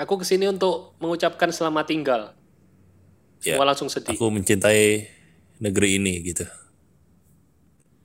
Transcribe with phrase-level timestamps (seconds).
[0.00, 2.32] Aku ke sini untuk mengucapkan selamat tinggal.
[3.44, 4.16] Ya, Semua langsung sedih.
[4.16, 5.04] Aku mencintai
[5.60, 6.48] negeri ini gitu.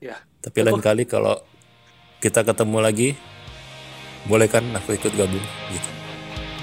[0.03, 0.19] Ya.
[0.43, 1.39] Tapi lain kali kalau
[2.19, 3.09] kita ketemu lagi,
[4.27, 5.39] boleh kan aku ikut gabung
[5.71, 5.89] gitu.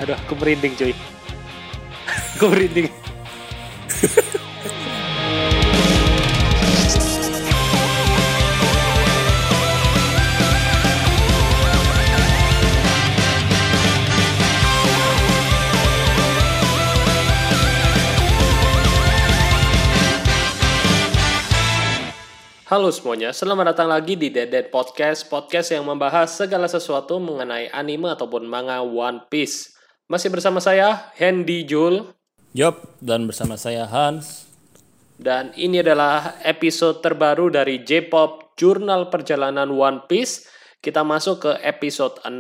[0.04, 0.92] Aduh, aku merinding cuy.
[2.37, 3.01] aku merinding.
[22.72, 27.68] Halo semuanya, selamat datang lagi di Dead Dead Podcast, podcast yang membahas segala sesuatu mengenai
[27.68, 29.76] anime ataupun manga One Piece.
[30.08, 32.00] Masih bersama saya, Hendy Jul,
[32.56, 34.48] Yup, dan bersama saya Hans.
[35.20, 40.48] dan ini adalah episode terbaru dari J-Pop Jurnal Perjalanan One Piece.
[40.80, 42.32] Kita masuk ke episode 6,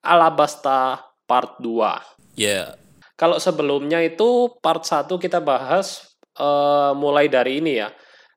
[0.00, 2.40] Alabasta Part 2.
[2.40, 2.80] Ya,
[3.20, 7.92] Kalau sebelumnya itu part 1 kita bahas eh, mulai dari ini ya.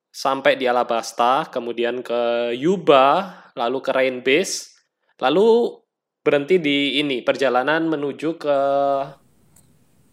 [0.09, 4.73] Sampai di Alabasta, kemudian ke Yuba, lalu ke Rain Base,
[5.21, 5.77] lalu
[6.25, 8.57] berhenti di ini perjalanan menuju ke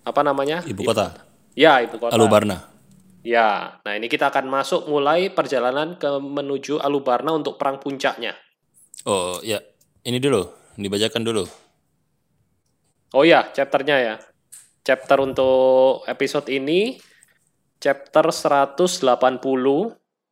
[0.07, 0.63] apa namanya?
[0.63, 1.17] ibu kota,
[1.57, 2.15] Ya, ibu kota.
[2.15, 2.69] Alubarna.
[3.27, 3.83] Ya.
[3.83, 8.37] Nah, ini kita akan masuk mulai perjalanan ke menuju Alubarna untuk perang puncaknya.
[9.03, 9.59] Oh ya,
[10.07, 10.47] ini dulu,
[10.79, 11.45] dibacakan dulu.
[13.17, 14.15] Oh ya, chapternya ya.
[14.87, 16.95] Chapter untuk episode ini
[17.81, 19.01] chapter 180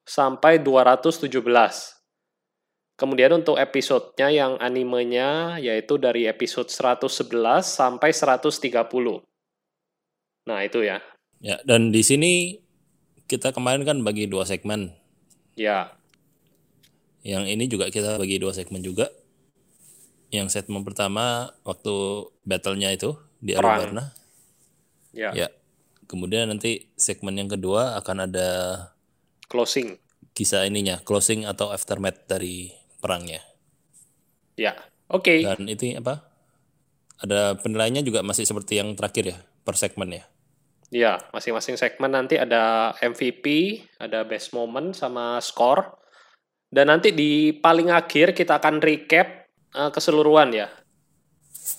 [0.05, 1.33] sampai 217.
[2.95, 9.27] Kemudian untuk episodenya yang animenya yaitu dari episode 111 sampai 130.
[10.47, 11.03] Nah, itu ya.
[11.42, 12.62] Ya, dan di sini
[13.27, 14.95] kita kemarin kan bagi dua segmen.
[15.59, 15.97] Ya.
[17.25, 19.11] Yang ini juga kita bagi dua segmen juga.
[20.31, 23.81] Yang segmen pertama waktu battle-nya itu di Perang.
[23.81, 24.05] Alubarna.
[25.11, 25.34] Ya.
[25.34, 25.48] Ya.
[26.05, 28.48] Kemudian nanti segmen yang kedua akan ada
[29.48, 29.97] Closing.
[30.34, 33.38] kisah ininya, closing atau aftermath dari perangnya.
[34.59, 34.75] Ya.
[35.06, 35.44] Oke.
[35.47, 36.26] Dan itu apa?
[37.22, 40.25] Ada penilaiannya juga masih seperti yang terakhir ya, per segmen ya.
[40.94, 45.97] Ya, masing-masing segmen nanti ada MVP, ada best moment sama score.
[46.71, 50.69] Dan nanti di paling akhir kita akan recap eh, keseluruhan ya.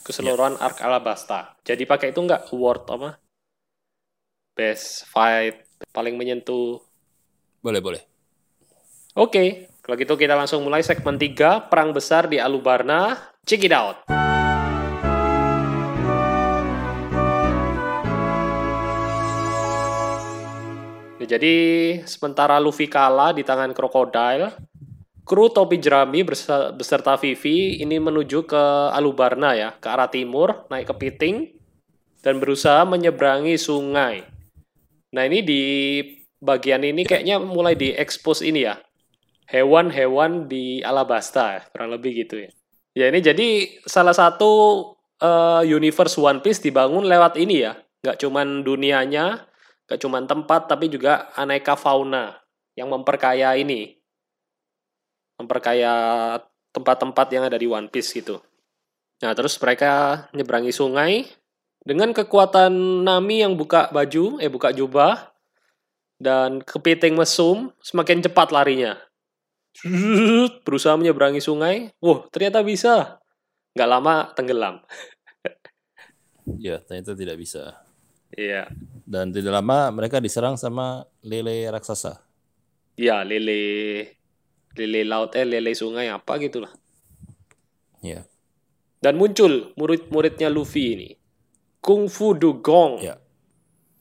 [0.07, 1.59] Keseluruhan arc Alabasta.
[1.61, 3.09] Jadi pakai itu nggak award apa?
[4.55, 6.79] Best fight, paling menyentuh.
[7.59, 7.99] Boleh, boleh.
[9.11, 13.35] Oke, kalau gitu kita langsung mulai segmen 3, Perang Besar di Alubarna.
[13.43, 14.07] Check it out!
[21.19, 21.55] Ya, jadi
[22.07, 24.55] sementara Luffy kalah di tangan krokodil,
[25.27, 26.23] kru topi jerami
[26.79, 28.63] beserta Vivi ini menuju ke
[28.95, 31.51] Alubarna ya, ke arah timur, naik ke Piting,
[32.23, 34.31] dan berusaha menyeberangi sungai.
[35.15, 35.63] Nah ini di
[36.43, 38.75] bagian ini kayaknya mulai diekspos ini ya,
[39.47, 42.51] hewan-hewan di Alabasta, kurang lebih gitu ya.
[42.91, 44.51] Ya ini jadi salah satu
[45.23, 49.47] eh, universe One Piece dibangun lewat ini ya, nggak cuman dunianya,
[49.87, 52.35] nggak cuman tempat, tapi juga aneka fauna
[52.75, 53.95] yang memperkaya ini,
[55.39, 55.93] memperkaya
[56.75, 58.43] tempat-tempat yang ada di One Piece gitu.
[59.23, 61.23] Nah terus mereka nyeberangi sungai
[61.85, 65.29] dengan kekuatan Nami yang buka baju, eh buka jubah,
[66.17, 68.97] dan kepiting mesum semakin cepat larinya.
[70.65, 71.93] Berusaha menyeberangi sungai.
[72.01, 73.21] Wah, ternyata bisa.
[73.77, 74.75] Nggak lama tenggelam.
[76.61, 77.73] Ya, ternyata tidak bisa.
[78.29, 78.69] Iya.
[79.01, 82.21] Dan tidak lama mereka diserang sama lele raksasa.
[82.93, 84.13] Iya, lele
[84.77, 86.69] lele laut eh lele sungai apa gitulah.
[88.05, 88.29] Ya,
[89.01, 91.09] Dan muncul murid-muridnya Luffy ini.
[91.85, 92.97] Kung Fu Dugong.
[93.05, 93.13] ya.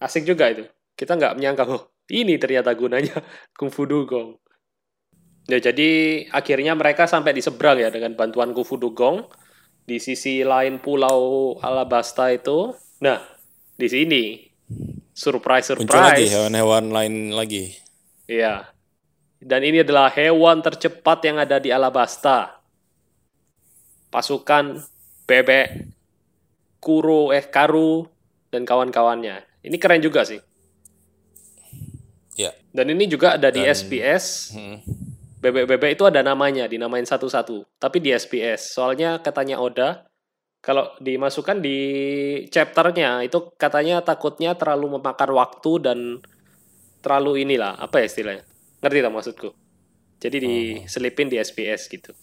[0.01, 0.65] Asik juga itu.
[0.97, 3.21] Kita nggak menyangka, oh, ini ternyata gunanya
[3.61, 4.41] Kung Fu Dugong.
[5.45, 9.29] Ya, jadi akhirnya mereka sampai di seberang ya dengan bantuan Kung Fu Dugong.
[9.85, 12.73] Di sisi lain pulau Alabasta itu.
[13.05, 13.21] Nah,
[13.77, 14.25] di sini.
[15.15, 16.33] Surprise, Muncul lagi surprise.
[16.33, 17.71] hewan-hewan lain lagi.
[18.27, 18.67] Iya.
[19.39, 22.65] Dan ini adalah hewan tercepat yang ada di Alabasta.
[24.09, 24.81] Pasukan
[25.29, 25.94] bebek,
[26.85, 28.05] kuro, eh karu,
[28.53, 29.65] dan kawan-kawannya.
[29.65, 30.39] Ini keren juga sih.
[32.37, 32.53] Ya.
[32.69, 34.53] Dan ini juga ada di Dan- SPS.
[34.53, 34.85] Hmm.
[35.41, 37.65] Bebek-bebek itu ada namanya, dinamain satu-satu.
[37.81, 38.77] Tapi di SPS.
[38.77, 40.09] Soalnya katanya Oda,
[40.65, 41.79] kalau dimasukkan di
[42.49, 45.99] chapternya, itu katanya takutnya terlalu memakan waktu dan
[47.05, 48.45] terlalu inilah, apa ya istilahnya?
[48.81, 49.49] Ngerti tak maksudku?
[50.25, 52.17] Jadi diselipin di SPS gitu.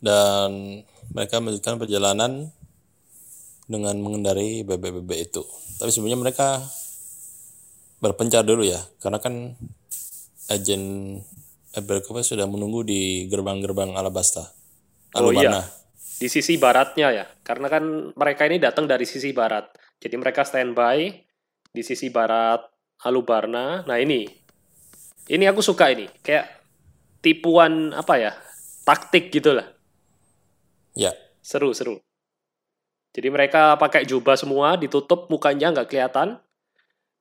[0.00, 0.80] Dan
[1.12, 2.48] mereka melanjutkan perjalanan
[3.66, 5.42] dengan mengendarai bebek-bebek itu.
[5.76, 6.62] Tapi sebenarnya mereka
[7.98, 9.54] berpencar dulu ya, karena kan
[10.50, 10.82] agen
[11.76, 14.48] Abercrombie sudah menunggu di gerbang-gerbang Alabasta.
[15.12, 15.60] Oh Alubana.
[15.60, 15.62] iya,
[16.16, 17.26] di sisi baratnya ya.
[17.44, 17.84] Karena kan
[18.16, 19.68] mereka ini datang dari sisi barat.
[20.00, 21.12] Jadi mereka standby
[21.68, 22.64] di sisi barat
[23.04, 23.84] Alubarna.
[23.84, 24.24] Nah ini,
[25.28, 26.08] ini aku suka ini.
[26.24, 26.48] Kayak
[27.20, 28.32] tipuan apa ya,
[28.88, 29.68] taktik gitu lah.
[30.96, 31.12] Ya,
[31.44, 32.05] Seru, seru.
[33.16, 36.36] Jadi mereka pakai jubah semua, ditutup mukanya nggak kelihatan.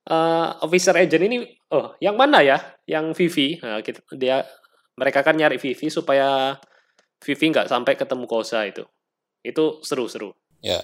[0.03, 1.38] Eh, officer agent ini,
[1.71, 2.59] oh, yang mana ya?
[2.83, 3.56] Yang Vivi.
[3.63, 4.44] Nah, kita, dia,
[5.00, 6.59] mereka kan nyari Vivi supaya
[7.24, 8.83] Vivi nggak sampai ketemu Kosa itu.
[9.39, 10.36] Itu seru-seru.
[10.59, 10.83] ya.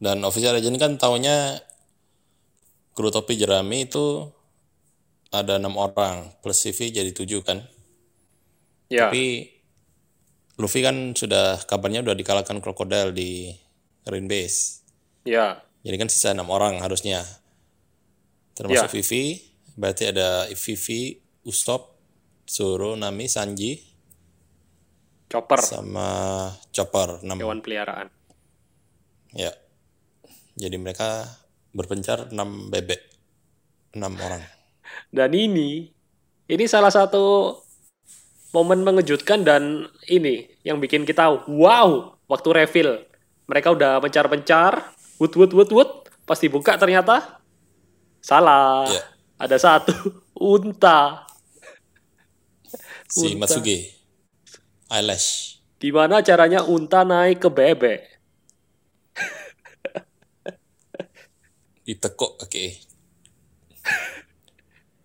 [0.00, 1.60] Dan official agent kan taunya
[2.96, 4.26] kru topi jerami itu
[5.34, 7.62] ada enam orang plus CV jadi tujuh kan.
[8.90, 9.50] Ya, Tapi
[10.54, 13.50] Luffy kan sudah kabarnya udah dikalahkan Crocodile di
[14.08, 14.84] Rain Base.
[15.24, 17.24] ya, Jadi kan sisa enam orang harusnya.
[18.54, 18.94] Termasuk Ya.
[19.00, 19.40] Vivi,
[19.74, 21.96] berarti ada Vivi, Usopp,
[22.46, 23.80] Zoro, Nami, Sanji,
[25.28, 26.08] chopper, sama
[26.70, 27.40] Chopper 6.
[27.40, 28.08] hewan peliharaan.
[29.34, 29.50] Ya.
[30.54, 31.26] Jadi mereka
[31.74, 33.02] berpencar 6 bebek.
[33.98, 34.42] 6 orang.
[35.16, 35.90] Dan ini,
[36.46, 37.58] ini salah satu
[38.54, 43.02] momen mengejutkan dan ini yang bikin kita wow waktu reveal.
[43.44, 45.90] Mereka udah pencar-pencar, wut wut wut wut,
[46.24, 47.40] pas dibuka ternyata
[48.24, 48.88] salah.
[48.88, 49.02] Ya.
[49.36, 49.92] Ada satu
[50.56, 51.28] unta.
[53.04, 53.44] Si Unta.
[53.44, 53.92] Matsuge.
[54.88, 55.60] Eyelash.
[55.76, 58.00] Gimana caranya unta naik ke bebek?
[61.84, 62.80] Ditekuk kaki.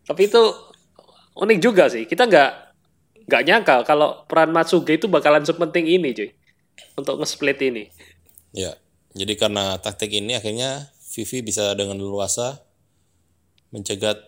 [0.07, 0.41] Tapi itu
[1.35, 2.07] unik juga sih.
[2.07, 2.51] Kita nggak
[3.27, 6.31] nggak nyangka kalau peran Matsuge itu bakalan sepenting ini, cuy.
[6.95, 7.91] Untuk nge-split ini.
[8.55, 8.77] Ya.
[9.13, 12.61] Jadi karena taktik ini akhirnya Vivi bisa dengan leluasa
[13.73, 14.21] mencegat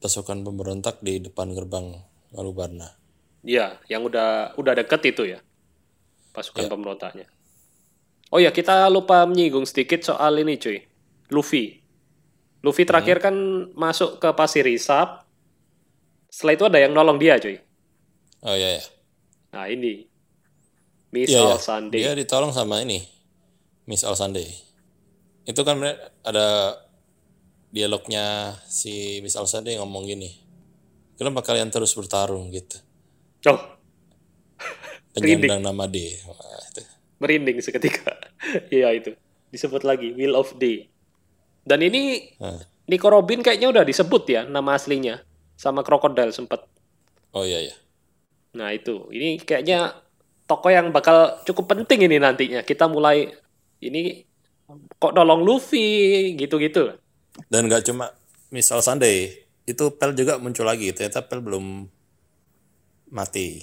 [0.00, 1.96] pasukan pemberontak di depan gerbang
[2.36, 2.92] Alubarna.
[3.40, 5.40] Iya, yang udah udah deket itu ya
[6.36, 6.70] pasukan Ya.
[6.70, 7.26] pemberontaknya.
[8.28, 10.82] Oh ya, kita lupa menyinggung sedikit soal ini, cuy.
[11.32, 11.80] Luffy.
[12.60, 13.32] Luffy terakhir kan
[13.72, 15.24] masuk ke pasir hisap.
[16.28, 17.56] Setelah itu ada yang nolong dia, cuy.
[18.42, 18.84] Oh iya ya.
[19.54, 20.10] Nah, ini.
[21.10, 21.58] Miss Iya, All ya.
[21.58, 22.00] Sunday.
[22.02, 23.02] Dia ditolong sama ini,
[23.84, 24.46] Miss All Sunday.
[25.42, 25.78] Itu kan
[26.20, 26.46] ada
[27.68, 30.30] dialognya si Miss All Sunday ngomong gini.
[31.14, 32.76] Kenapa kalian terus bertarung gitu?
[33.46, 33.60] Oh,
[35.14, 36.12] Penyandang nama D.
[36.24, 36.36] Wah,
[36.66, 36.82] itu.
[37.16, 38.12] merinding seketika.
[38.68, 39.10] Iya itu.
[39.48, 40.86] Disebut lagi Will of Day.
[41.62, 42.60] Dan ini Nah.
[42.86, 45.24] Nico Robin kayaknya udah disebut ya nama aslinya
[45.56, 46.62] sama Crocodile sempet.
[47.32, 47.74] Oh iya ya.
[48.54, 49.98] Nah itu, ini kayaknya
[50.46, 52.62] tokoh yang bakal cukup penting ini nantinya.
[52.62, 53.30] Kita mulai
[53.82, 54.22] ini
[54.98, 56.94] kok nolong Luffy gitu-gitu.
[57.50, 58.10] Dan nggak cuma
[58.50, 60.94] Miss All Sunday, itu Pel juga muncul lagi.
[60.94, 61.90] Ternyata Pel belum
[63.10, 63.62] mati.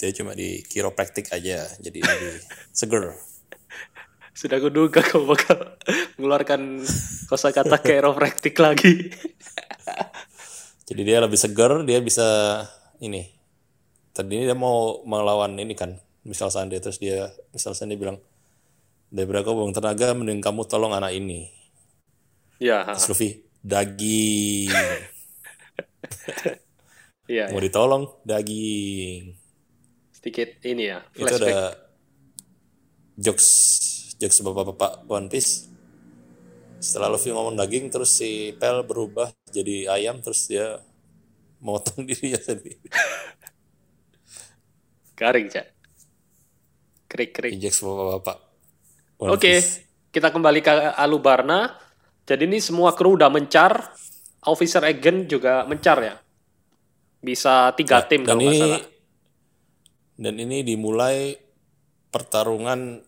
[0.00, 2.40] Dia cuma di kiropraktik aja, jadi lebih
[2.78, 3.12] seger.
[4.32, 5.76] Sudah kuduga kau bakal
[6.16, 6.80] mengeluarkan
[7.28, 9.12] kosakata chiropractic lagi.
[10.90, 12.26] Jadi dia lebih seger, dia bisa
[12.98, 13.30] ini.
[14.10, 18.20] Tadi dia mau melawan ini kan, misal Sunday terus dia misal Sunday bilang,
[19.10, 21.50] Debra kau buang tenaga, mending kamu tolong anak ini.
[22.62, 24.70] ya, Terus Luffy, daging.
[27.30, 29.34] iya, Mau ditolong, daging.
[30.14, 31.40] sedikit ini ya, Itu flashback.
[31.40, 31.58] ada
[33.16, 33.48] jokes,
[34.20, 35.66] jokes bapak-bapak One Piece.
[36.80, 40.78] Setelah Luffy ngomong daging, terus si Pel berubah jadi ayam, terus dia
[41.60, 42.78] motong dirinya sendiri.
[45.16, 45.66] Garing, Cak.
[47.10, 47.58] Krik-krik.
[47.58, 48.36] Jokes bapak-bapak.
[49.18, 49.82] One Oke, Piece.
[50.14, 51.74] kita kembali ke Alubarna.
[52.22, 53.90] Jadi ini semua kru udah mencar,
[54.46, 56.14] officer agent juga mencar ya.
[57.18, 58.80] Bisa tiga tim dan kalau ini salah.
[60.14, 61.34] dan ini dimulai
[62.14, 63.02] pertarungan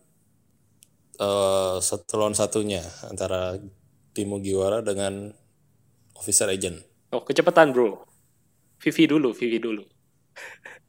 [1.17, 3.55] eh, satu lawan satunya antara
[4.11, 5.31] tim Mugiwara dengan
[6.19, 6.83] officer agent.
[7.15, 8.03] Oh, kecepatan bro.
[8.83, 9.83] Vivi dulu, Vivi dulu.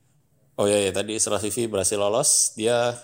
[0.55, 2.95] Oh ya ya tadi Vivi berhasil lolos, dia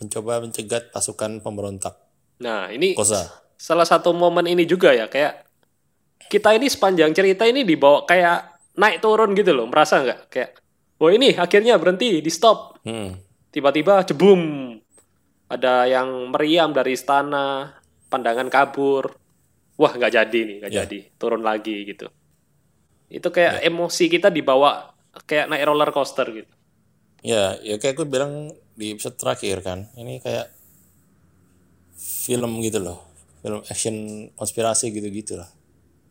[0.00, 2.00] mencoba mencegat pasukan pemberontak
[2.40, 3.30] Nah, ini Koza.
[3.54, 5.46] salah satu momen ini juga ya, kayak
[6.26, 10.20] kita ini sepanjang cerita ini dibawa kayak naik turun gitu loh, merasa nggak?
[10.32, 10.50] Kayak,
[10.98, 12.82] oh ini akhirnya berhenti, di stop.
[12.82, 13.14] Hmm.
[13.54, 14.74] Tiba-tiba jebum.
[15.46, 17.70] Ada yang meriam dari istana,
[18.10, 19.14] pandangan kabur.
[19.78, 20.82] Wah, nggak jadi nih, nggak Ya.
[20.82, 20.98] jadi.
[21.14, 22.10] Turun lagi gitu.
[23.06, 24.90] Itu kayak emosi kita dibawa
[25.28, 26.50] kayak naik roller coaster gitu.
[27.24, 30.52] Ya, ya kayak gue bilang di episode terakhir kan, ini kayak
[31.96, 33.00] film gitu loh.
[33.40, 35.48] Film action konspirasi gitu-gitu lah.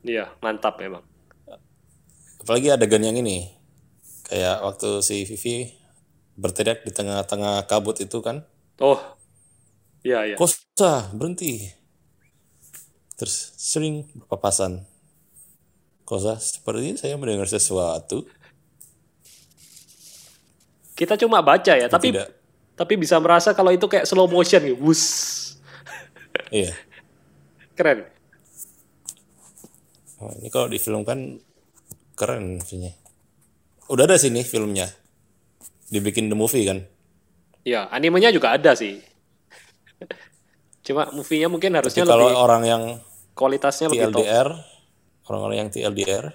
[0.01, 1.05] Iya, mantap memang.
[2.41, 3.53] Apalagi adegan yang ini.
[4.25, 5.69] Kayak waktu si Vivi
[6.33, 8.41] berteriak di tengah-tengah kabut itu kan.
[8.81, 8.97] Oh,
[10.01, 10.35] iya iya.
[10.35, 11.61] Kosa, berhenti.
[13.13, 14.81] Terus sering berpapasan.
[16.03, 18.25] Kosa, seperti saya mendengar sesuatu.
[20.93, 22.29] Kita cuma baca ya, tapi Tidak.
[22.77, 24.77] tapi bisa merasa kalau itu kayak slow motion gitu.
[24.77, 25.03] Wus.
[26.53, 26.73] Iya.
[27.73, 28.05] Keren.
[30.21, 31.41] Oh, ini kalau difilmkan
[32.13, 32.93] keren maksudnya.
[33.89, 34.87] Udah ada sini filmnya.
[35.89, 36.85] Dibikin the movie kan.
[37.65, 39.01] Ya, animenya juga ada sih.
[40.85, 42.83] Cuma movie-nya mungkin Tapi harusnya kalau lebih orang yang
[43.33, 44.21] kualitasnya lebih top.
[44.21, 44.49] TLDR,
[45.31, 46.25] orang-orang yang TLDR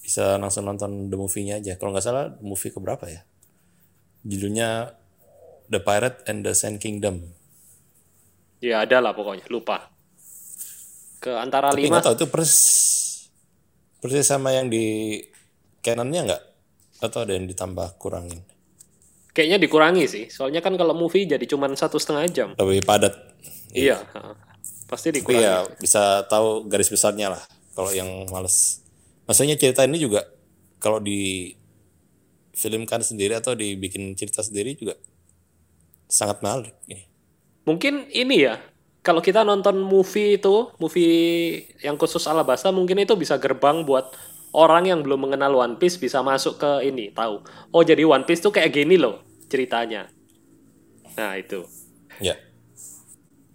[0.00, 1.76] bisa langsung nonton the movie-nya aja.
[1.76, 3.20] Kalau nggak salah, the movie keberapa ya?
[4.26, 4.94] Judulnya
[5.68, 7.22] The Pirate and the Sand Kingdom.
[8.58, 9.90] Ya ada lah pokoknya, lupa.
[11.22, 12.58] Ke antara Tapi lima, tahu itu persis
[13.98, 15.18] persis sama yang di
[15.82, 16.42] canonnya nggak?
[17.02, 18.42] Atau ada yang ditambah kurangin?
[19.38, 20.24] kayaknya dikurangi sih.
[20.26, 22.48] Soalnya kan kalau movie jadi cuma satu setengah jam.
[22.58, 23.14] Lebih padat.
[23.70, 24.34] Iya, ha.
[24.90, 25.46] pasti Tapi dikurangi.
[25.46, 27.42] ya bisa tahu garis besarnya lah.
[27.78, 28.82] Kalau yang males.
[29.30, 30.26] Maksudnya cerita ini juga
[30.82, 31.54] kalau di
[32.58, 34.98] filmkan sendiri atau dibikin cerita sendiri juga
[36.10, 36.74] sangat menarik.
[36.90, 37.06] Ini.
[37.62, 38.58] Mungkin ini ya,
[39.00, 41.14] kalau kita nonton movie itu, movie
[41.78, 44.10] yang khusus Alabasta, mungkin itu bisa gerbang buat
[44.50, 47.44] orang yang belum mengenal One Piece bisa masuk ke ini, tahu.
[47.70, 50.10] Oh jadi One Piece tuh kayak gini loh ceritanya.
[51.14, 51.62] Nah itu,
[52.18, 52.34] Ya,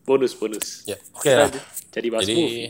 [0.06, 0.88] bonus-bonus.
[0.88, 0.96] ya.
[1.12, 1.52] Oke lah.
[1.92, 2.70] Jadi bahas Jadi movie.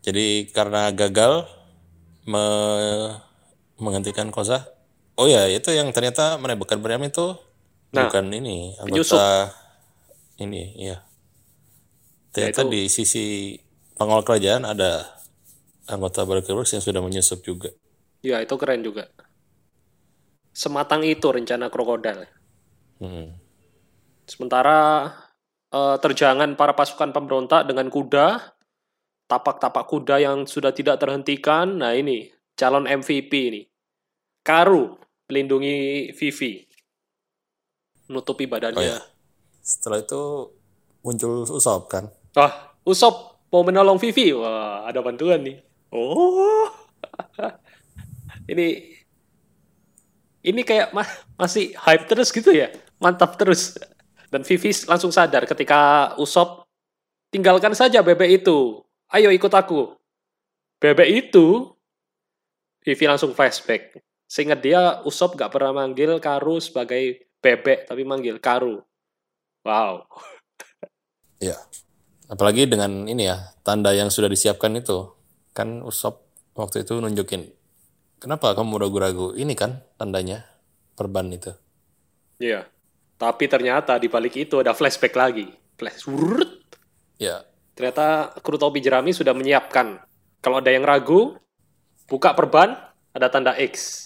[0.00, 1.44] jadi karena gagal
[2.24, 3.18] me-
[3.76, 4.75] menghentikan Koza.
[5.16, 7.40] Oh ya, itu yang ternyata menembakkan Beriam itu
[7.96, 9.16] Nah, bukan ini penyusup.
[9.16, 9.56] anggota
[10.36, 11.00] ini, ya.
[12.36, 13.24] Ternyata itu- di sisi
[13.96, 15.16] pengawal kerajaan ada
[15.88, 17.72] anggota Works yang sudah menyusup juga.
[18.20, 19.08] Ya itu keren juga.
[20.52, 22.28] Sematang itu rencana krokodil.
[23.00, 23.32] Hmm.
[24.28, 25.12] Sementara
[25.72, 28.54] eh, terjangan para pasukan pemberontak dengan kuda,
[29.28, 31.80] tapak-tapak kuda yang sudah tidak terhentikan.
[31.80, 33.62] Nah ini calon MVP ini,
[34.46, 35.76] Karu melindungi
[36.14, 36.62] Vivi,
[38.06, 38.82] menutupi Oh badannya.
[38.82, 38.98] ya.
[39.60, 40.22] Setelah itu
[41.02, 42.06] muncul Usop kan.
[42.34, 44.30] Wah, Usop mau menolong Vivi.
[44.30, 45.58] Wah, ada bantuan nih.
[45.90, 46.66] Oh,
[48.52, 48.94] ini
[50.42, 52.70] ini kayak ma- masih hype terus gitu ya,
[53.02, 53.74] mantap terus.
[54.26, 56.66] Dan Vivi langsung sadar ketika Usop
[57.30, 58.82] tinggalkan saja bebek itu.
[59.10, 59.94] Ayo ikut aku.
[60.82, 61.74] Bebek itu
[62.82, 63.98] Vivi langsung flashback.
[64.26, 68.82] Seingat dia Usop gak pernah manggil Karu sebagai bebek, tapi manggil Karu.
[69.66, 70.06] Wow.
[71.36, 71.52] Ya.
[72.32, 75.12] Apalagi dengan ini ya, tanda yang sudah disiapkan itu.
[75.52, 76.24] Kan Usop
[76.56, 77.52] waktu itu nunjukin.
[78.16, 79.36] Kenapa kamu ragu-ragu?
[79.36, 80.48] Ini kan tandanya.
[80.96, 81.52] Perban itu.
[82.40, 82.64] Iya.
[83.20, 85.52] Tapi ternyata di balik itu ada flashback lagi.
[85.76, 86.08] Flash.
[87.20, 87.44] Ya.
[87.76, 90.00] Ternyata kru topi jerami sudah menyiapkan.
[90.40, 91.36] Kalau ada yang ragu,
[92.08, 92.76] buka perban,
[93.12, 94.05] ada tanda X.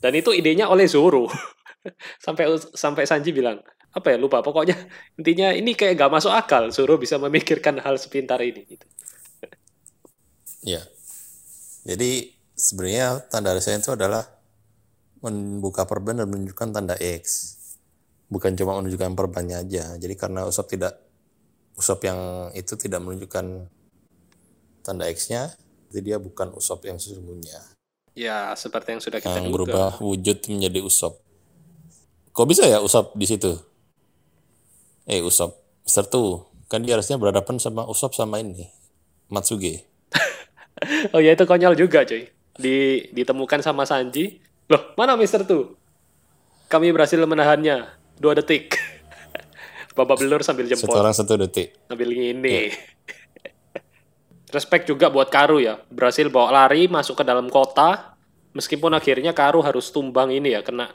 [0.00, 1.28] Dan itu idenya oleh Zoro.
[2.24, 3.60] sampai sampai Sanji bilang,
[3.92, 4.40] apa ya lupa.
[4.40, 4.76] Pokoknya
[5.20, 6.72] intinya ini kayak gak masuk akal.
[6.72, 8.64] Zoro bisa memikirkan hal sepintar ini.
[8.64, 8.86] Gitu.
[10.64, 10.80] Ya.
[11.84, 14.24] Jadi sebenarnya tanda resign itu adalah
[15.20, 17.56] membuka perban dan menunjukkan tanda X.
[18.32, 19.96] Bukan cuma menunjukkan perbannya aja.
[20.00, 20.96] Jadi karena Usop tidak
[21.80, 23.46] Usop yang itu tidak menunjukkan
[24.84, 25.48] tanda X-nya,
[25.88, 27.79] jadi dia bukan Usop yang sesungguhnya.
[28.20, 29.54] Ya, seperti yang sudah kita yang duga.
[29.64, 31.16] berubah wujud menjadi Usop.
[32.30, 33.56] Kok bisa ya Usop di situ?
[35.08, 36.20] Eh Usop, Mister Tu,
[36.68, 38.68] kan dia harusnya berhadapan sama Usop sama ini,
[39.26, 39.88] Matsuge.
[41.12, 42.24] Oh ya itu konyol juga cuy.
[42.56, 42.76] Di,
[43.12, 44.40] ditemukan sama Sanji.
[44.64, 45.76] Loh, mana Mister Tu?
[46.68, 47.84] Kami berhasil menahannya.
[48.16, 48.80] Dua detik.
[49.96, 50.96] Babak belur sambil Satu jempol.
[50.96, 51.76] orang satu detik.
[51.84, 52.72] Sambil gini.
[54.56, 55.84] Respect juga buat Karu ya.
[55.92, 58.09] Berhasil bawa lari masuk ke dalam kota.
[58.50, 60.60] Meskipun akhirnya Karu harus tumbang ini ya.
[60.66, 60.90] Kena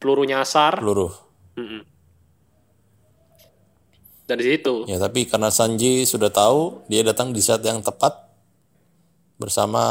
[0.00, 0.80] peluru nyasar.
[0.80, 1.12] Peluru.
[1.56, 1.82] Mm-mm.
[4.24, 4.88] Dan di situ.
[4.88, 8.16] Ya tapi karena Sanji sudah tahu, dia datang di saat yang tepat
[9.36, 9.82] bersama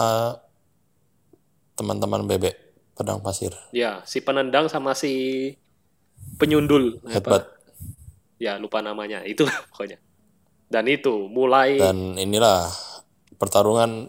[1.78, 2.56] teman-teman bebek
[2.96, 3.54] pedang pasir.
[3.74, 5.54] Ya, si penendang sama si
[6.38, 7.02] penyundul.
[7.06, 7.12] Apa?
[7.18, 7.44] Hebat.
[8.42, 9.22] Ya, lupa namanya.
[9.26, 9.98] Itu pokoknya.
[10.72, 12.72] Dan itu mulai Dan inilah
[13.36, 14.08] pertarungan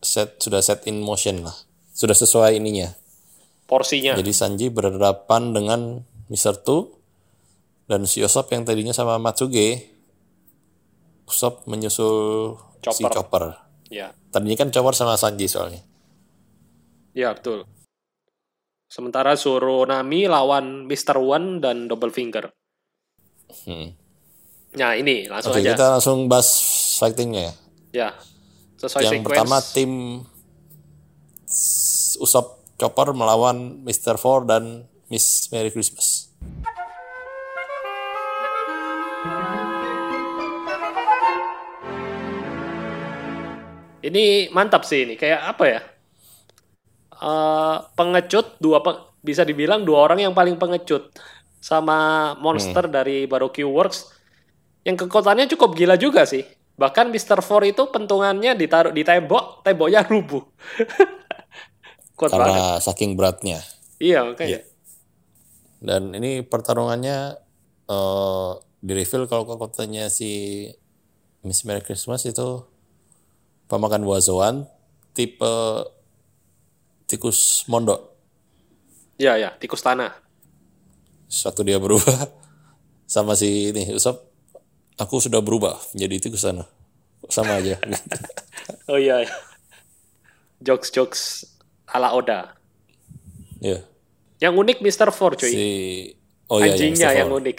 [0.00, 1.54] set sudah set in motion lah.
[1.92, 2.96] Sudah sesuai ininya.
[3.64, 4.18] porsinya.
[4.18, 5.80] Jadi Sanji berhadapan dengan
[6.26, 6.58] Mr.
[6.58, 6.78] Tu
[7.84, 9.82] Dan si Usopp yang tadinya sama Matsuge,
[11.26, 12.54] Usopp menyusul
[12.90, 13.10] si Chopper.
[13.10, 13.44] Chopper.
[13.90, 15.82] Ya, Tadinya kan Chopper sama Sanji soalnya.
[17.10, 17.66] ya betul.
[18.86, 21.18] Sementara Zoro Nami lawan Mr.
[21.18, 22.50] One dan Double Finger.
[23.66, 23.90] Hmm.
[24.74, 25.74] Nah ini langsung Oke, aja.
[25.74, 26.46] kita langsung bahas
[26.94, 27.54] fightingnya ya.
[27.90, 28.08] Ya,
[28.80, 29.26] sesuai yang sequence.
[29.28, 29.90] pertama tim
[32.16, 34.16] Usopp Chopper melawan Mr.
[34.16, 36.32] Four dan Miss Merry Christmas.
[44.00, 45.14] Ini mantap sih ini.
[45.14, 45.80] Kayak apa ya?
[47.20, 51.12] Eh, pengecut dua pe- bisa dibilang dua orang yang paling pengecut
[51.60, 54.08] sama monster dari Baroque Works
[54.80, 56.40] yang kekuatannya cukup gila juga sih.
[56.80, 57.44] Bahkan Mr.
[57.44, 60.40] Four itu pentungannya ditaruh di tembok, temboknya rubuh.
[62.16, 62.56] Kuat banget.
[62.56, 63.60] Karena saking beratnya.
[64.00, 64.64] Iya, makanya.
[65.84, 67.36] Dan ini pertarungannya
[67.92, 70.64] eh di reveal kalau kekuatannya si
[71.44, 72.64] Miss Merry Christmas itu
[73.68, 74.64] pemakan buah zoan
[75.12, 75.84] tipe
[77.04, 78.16] tikus mondok.
[79.20, 80.16] Iya, ya, tikus tanah.
[81.28, 82.24] Suatu dia berubah
[83.04, 84.29] sama si ini Usop
[85.00, 86.68] aku sudah berubah menjadi tikus tanah.
[87.32, 87.80] Sama aja.
[88.86, 89.26] Oh iya.
[89.26, 89.34] iya.
[90.62, 91.46] Jokes-jokes
[91.90, 92.54] ala Oda.
[93.58, 93.82] ya.
[94.38, 95.10] Yang unik Mr.
[95.10, 95.50] Four, cuy.
[95.50, 95.66] Si
[96.50, 97.58] Oh iya, anjingnya iya, yang unik.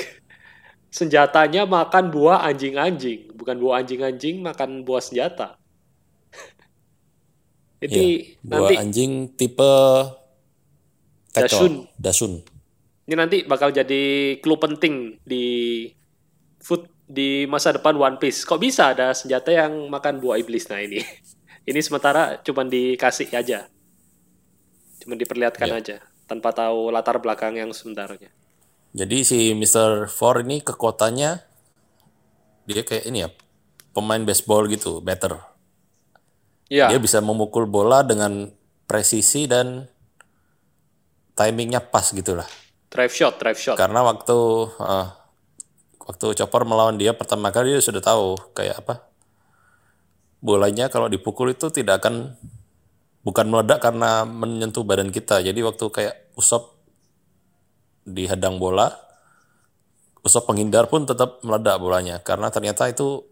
[0.92, 5.56] Senjatanya makan buah anjing-anjing, bukan buah anjing-anjing, makan buah senjata.
[7.88, 9.74] Ini Buah nanti anjing tipe
[11.32, 11.48] Dasun.
[11.48, 11.74] Dasun.
[11.96, 12.34] Dasun.
[13.10, 15.84] ini nanti bakal jadi clue penting di
[16.64, 18.48] food di masa depan One Piece.
[18.48, 20.72] Kok bisa ada senjata yang makan buah iblis?
[20.72, 21.04] Nah ini,
[21.70, 23.68] ini sementara cuman dikasih aja,
[25.04, 25.76] cuman diperlihatkan Iya.
[25.76, 28.32] aja, tanpa tahu latar belakang yang sebenarnya.
[28.92, 30.08] Jadi si Mr.
[30.08, 31.32] Four ini kekuatannya
[32.62, 33.30] dia kayak ini ya
[33.92, 35.36] pemain baseball gitu, batter.
[36.72, 38.48] Iya, Dia bisa memukul bola dengan
[38.88, 39.92] presisi dan
[41.36, 42.48] timingnya pas gitulah.
[42.88, 43.76] drive shot, drive shot.
[43.76, 44.36] Karena waktu
[44.78, 45.08] eh,
[46.08, 49.12] waktu Chopper melawan dia pertama kali dia sudah tahu kayak apa
[50.42, 52.34] bolanya kalau dipukul itu tidak akan
[53.22, 55.40] bukan meledak karena menyentuh badan kita.
[55.46, 56.74] Jadi waktu kayak Usop
[58.10, 58.90] dihadang bola,
[60.26, 63.26] Usop penghindar pun tetap meledak bolanya karena ternyata itu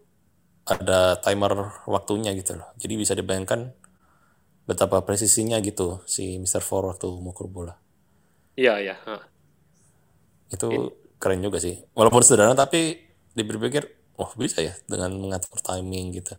[0.66, 2.70] ada timer waktunya gitu loh.
[2.78, 3.74] Jadi bisa dibayangkan
[4.70, 6.62] betapa presisinya gitu si Mr.
[6.62, 7.74] Four waktu mukul bola.
[8.54, 8.96] Iya, iya.
[10.46, 11.76] Itu keren juga sih.
[11.92, 12.96] Walaupun sederhana tapi
[13.36, 16.34] dipikir, oh bisa ya dengan mengatur timing gitu.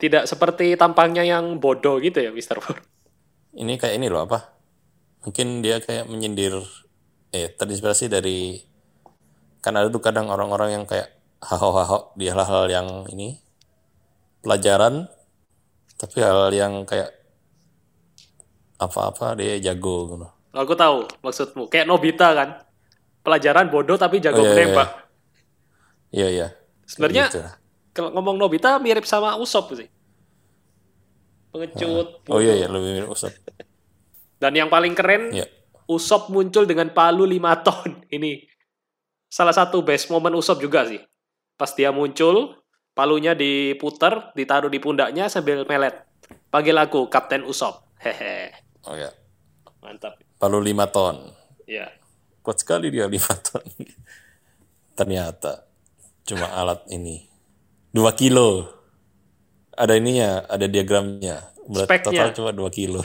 [0.00, 2.58] Tidak seperti tampangnya yang bodoh gitu ya, Mr.
[2.58, 2.80] Four.
[3.56, 4.56] Ini kayak ini loh apa?
[5.24, 6.60] Mungkin dia kayak menyindir,
[7.32, 8.60] eh terinspirasi dari
[9.64, 13.40] kan ada tuh kadang orang-orang yang kayak haho-haho di hal-hal yang ini
[14.44, 15.08] pelajaran,
[15.96, 17.12] tapi hal yang kayak
[18.76, 20.28] apa-apa dia jago gitu.
[20.56, 21.68] Aku tahu maksudmu.
[21.68, 22.65] Kayak Nobita kan.
[23.26, 24.90] Pelajaran bodoh tapi jago Oh, iya, iya, menembak.
[26.14, 26.46] Iya iya.
[26.86, 27.42] Sebenarnya Gitu.
[27.90, 29.90] kalau ngomong Nobita mirip sama Usop sih.
[31.50, 32.22] Pengecut.
[32.28, 33.32] Oh iya iya lebih mirip Usop.
[34.42, 35.48] Dan yang paling keren, Iya.
[35.86, 37.34] Usop muncul dengan palu 5
[37.66, 37.90] ton.
[38.06, 38.46] Ini
[39.26, 41.00] salah satu best moment Usop juga sih.
[41.56, 42.54] Pas dia muncul,
[42.92, 45.98] palunya diputer, ditaruh di pundaknya sambil melet.
[46.46, 47.82] Panggil aku Kapten Usop.
[48.04, 48.52] Hehe.
[48.84, 49.10] Oh ya.
[49.80, 50.20] Mantap.
[50.36, 51.16] Palu 5 ton.
[51.66, 51.88] Ya.
[52.46, 53.18] Kuat sekali dia 5
[53.50, 53.66] ton.
[54.94, 55.66] Ternyata
[56.22, 57.26] cuma alat ini.
[57.90, 58.70] 2 kilo.
[59.74, 61.42] Ada ininya, ada diagramnya.
[61.66, 62.30] Berat Speknya.
[62.30, 63.02] total cuma 2 kilo.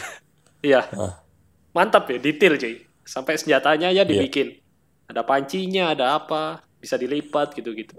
[0.61, 0.85] Iya.
[0.93, 1.25] Ah.
[1.73, 2.85] Mantap ya, detail cuy.
[3.01, 4.61] Sampai senjatanya aja dibikin.
[5.09, 7.97] Ada pancinya, ada apa, bisa dilipat gitu-gitu.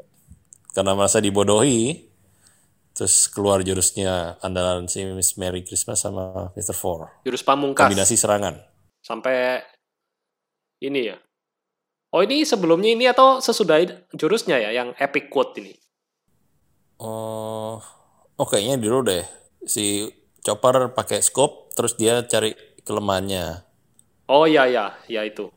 [0.71, 2.07] Karena merasa dibodohi,
[2.95, 6.73] terus keluar jurusnya andalan si Miss Merry Christmas sama Mr.
[6.73, 7.27] Four.
[7.27, 7.83] Jurus pamungkas.
[7.83, 8.63] Kombinasi serangan.
[9.03, 9.61] Sampai
[10.81, 11.19] ini ya.
[12.13, 13.81] Oh ini sebelumnya ini atau sesudah
[14.13, 15.73] jurusnya ya, yang epic quote ini?
[17.01, 17.81] Oh,
[18.37, 19.25] oh kayaknya dulu deh.
[19.65, 20.13] Si
[20.45, 22.53] Chopper pakai scope, terus dia cari
[22.85, 23.65] kelemahannya.
[24.29, 25.49] Oh iya ya, ya itu.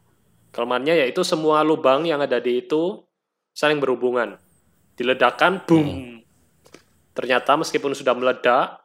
[0.55, 3.03] Kelemahannya yaitu semua lubang yang ada di itu
[3.51, 4.39] saling berhubungan.
[4.95, 6.23] Diledakkan, boom.
[7.11, 8.79] Ternyata meskipun sudah meledak,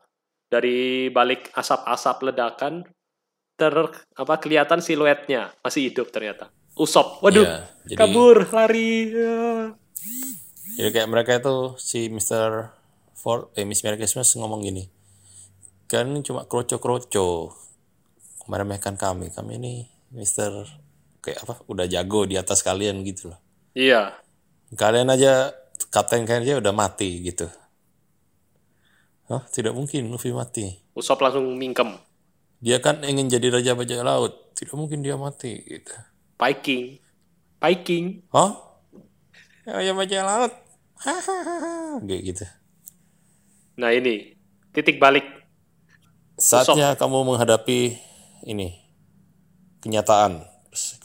[0.50, 2.82] dari balik asap-asap ledakan,
[3.54, 3.74] ter
[4.18, 6.50] apa kelihatan siluetnya masih hidup ternyata.
[6.74, 9.10] Usop, waduh, Iya, jadi- kabur, lari.
[9.10, 9.74] ya.
[10.78, 12.72] Jadi kayak mereka itu si Mr.
[13.12, 14.88] Ford, eh Miss Merry Christmas ngomong gini,
[15.84, 17.52] kan ini cuma kroco-kroco,
[18.46, 19.72] meremehkan kami, kami ini
[20.10, 20.64] Mr.
[21.20, 23.40] kayak apa, udah jago di atas kalian gitu loh.
[23.76, 24.16] Iya,
[24.70, 25.50] Kalian aja
[25.90, 27.50] kapten kalian aja udah mati gitu.
[29.26, 30.78] Hah, tidak mungkin Luffy mati.
[30.94, 31.98] Usop langsung mingkem.
[32.62, 34.54] Dia kan ingin jadi raja bajak laut.
[34.54, 35.90] Tidak mungkin dia mati gitu.
[36.40, 36.96] Viking.
[37.60, 38.04] Viking.
[38.32, 38.56] Hah?
[39.68, 40.52] Raja bajak laut.
[40.96, 42.00] Hahaha.
[42.00, 42.44] Kayak gitu.
[43.76, 44.36] Nah ini
[44.72, 45.24] titik balik.
[46.40, 48.00] Saatnya kamu menghadapi
[48.48, 48.80] ini
[49.84, 50.48] kenyataan.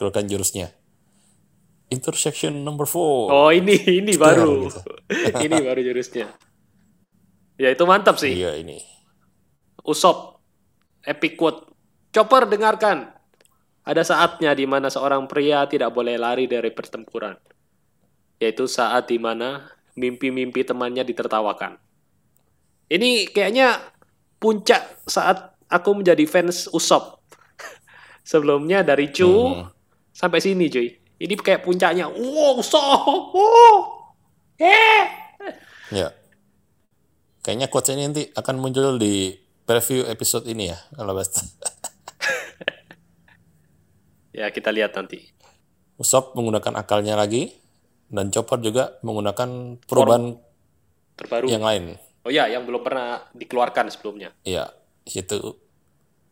[0.00, 0.72] Keluarkan jurusnya.
[1.92, 3.28] Intersection number four.
[3.28, 4.72] Oh ini ini baru.
[4.72, 4.80] gitu.
[5.46, 6.32] ini baru jurusnya.
[7.60, 8.32] Ya itu mantap sih.
[8.36, 8.80] Iya ini.
[9.84, 10.40] Usop.
[11.04, 11.68] Epic quote.
[12.12, 13.15] Chopper dengarkan.
[13.86, 17.38] Ada saatnya di mana seorang pria tidak boleh lari dari pertempuran.
[18.42, 19.62] Yaitu saat di mana
[19.94, 21.78] mimpi-mimpi temannya ditertawakan.
[22.90, 23.78] Ini kayaknya
[24.42, 27.22] puncak saat aku menjadi fans Usop.
[28.30, 29.70] Sebelumnya dari Chu Hmm.
[30.10, 30.90] sampai sini cuy.
[31.16, 32.10] Ini kayak puncaknya.
[32.10, 33.32] Wow, Usop.
[33.32, 33.76] Wow.
[34.60, 35.04] Eh.
[35.94, 36.10] Ya.
[37.40, 39.30] Kayaknya quotes ini nanti akan muncul di
[39.62, 40.78] preview episode ini ya.
[40.92, 41.30] Kalau bahas.
[44.36, 45.24] Ya kita lihat nanti.
[45.96, 47.56] Usopp menggunakan akalnya lagi.
[48.06, 50.38] Dan Chopper juga menggunakan perubahan
[51.18, 51.46] Terbaru.
[51.50, 51.98] yang lain.
[52.22, 54.30] Oh ya, yang belum pernah dikeluarkan sebelumnya.
[54.46, 54.70] Iya,
[55.10, 55.58] itu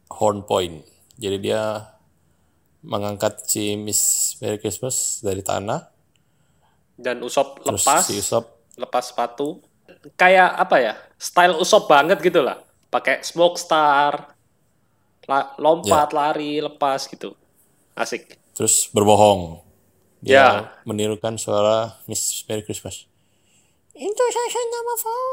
[0.06, 0.86] horn point.
[1.18, 1.82] Jadi dia
[2.84, 5.90] mengangkat si Miss Merry Christmas dari tanah.
[6.94, 9.58] Dan Usop Terus lepas, si Usopp lepas sepatu.
[10.14, 10.94] Kayak apa ya?
[11.18, 12.62] Style Usop banget gitu lah.
[12.86, 14.36] Pakai smoke star,
[15.26, 17.34] la- lompat, lari, lepas gitu.
[17.94, 18.38] Asik.
[18.54, 19.62] terus berbohong.
[20.18, 20.46] Dia Ya.
[20.82, 23.04] menirukan suara Miss Merry Christmas.
[23.92, 25.26] Intersection number four.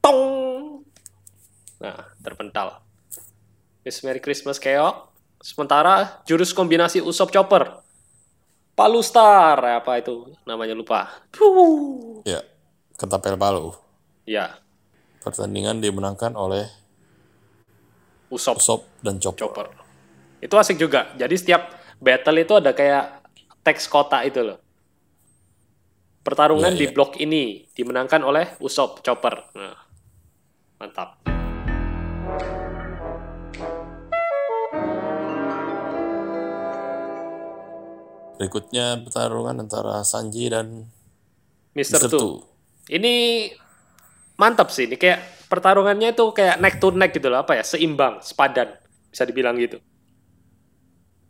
[0.00, 0.84] Tong.
[1.76, 2.80] Nah, terpental.
[3.82, 5.12] Miss Merry Christmas keok.
[5.40, 7.80] Sementara jurus kombinasi Usop Chopper.
[8.72, 11.08] Palu Star, apa itu namanya lupa.
[11.32, 12.20] Puh.
[12.24, 12.44] Ya,
[12.94, 13.72] ketapel palu.
[14.24, 14.60] Ya,
[15.20, 16.68] Pertandingan dimenangkan oleh
[18.28, 19.42] Usop Usopp dan Chopper.
[19.48, 19.68] Chopper.
[20.40, 21.12] Itu asik juga.
[21.16, 23.24] Jadi setiap battle itu ada kayak
[23.64, 24.58] teks kotak itu loh.
[26.20, 26.92] Pertarungan Iya, di iya.
[26.92, 29.46] blok ini dimenangkan oleh Usop Chopper.
[29.54, 29.78] Nah,
[30.82, 31.22] mantap.
[38.36, 40.92] Berikutnya pertarungan antara Sanji dan
[41.72, 42.10] Mister Mr.
[42.12, 42.20] Two.
[42.20, 42.32] Two.
[42.92, 43.14] Ini
[44.36, 44.84] mantap sih.
[44.84, 47.40] Ini kayak pertarungannya itu kayak neck to neck gitu loh.
[47.40, 47.64] Apa ya?
[47.64, 48.76] Seimbang, sepadan.
[49.08, 49.80] Bisa dibilang gitu.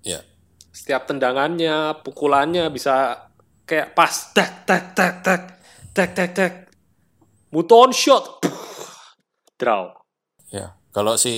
[0.07, 0.23] Ya,
[0.71, 3.27] Setiap tendangannya, pukulannya bisa
[3.67, 4.31] kayak pas.
[4.31, 5.43] Tak, tak, tak, tak.
[5.91, 6.53] Tak, tak, tak.
[7.51, 8.45] Muton shot.
[9.59, 9.99] Draw.
[10.55, 10.79] ya.
[10.95, 11.35] Kalau si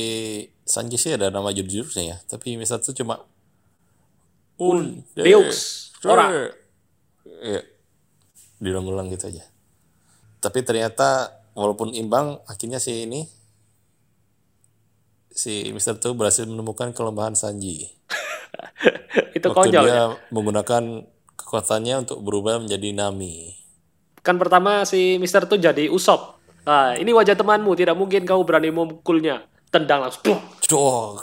[0.69, 2.61] Sanji sih ada nama jurus-jurusnya ya, tapi.
[2.61, 3.25] Two cuma
[4.59, 6.51] Un, Deux, ora.
[7.25, 7.63] Ya.
[8.59, 9.47] Diulang-ulang gitu aja.
[10.43, 13.23] Tapi ternyata walaupun imbang, akhirnya si ini
[15.31, 16.03] si Mr.
[16.03, 17.98] Two berhasil menemukan kelemahan Sanji.
[19.37, 20.05] itu Waktu konyol dia ya.
[20.31, 20.83] menggunakan
[21.39, 23.57] kekuatannya untuk berubah menjadi Nami.
[24.21, 26.37] Kan pertama si Mister tuh jadi Usop.
[26.69, 29.49] Nah, ini wajah temanmu, tidak mungkin kau berani memukulnya.
[29.73, 30.37] Tendang langsung.
[30.69, 31.17] Duh.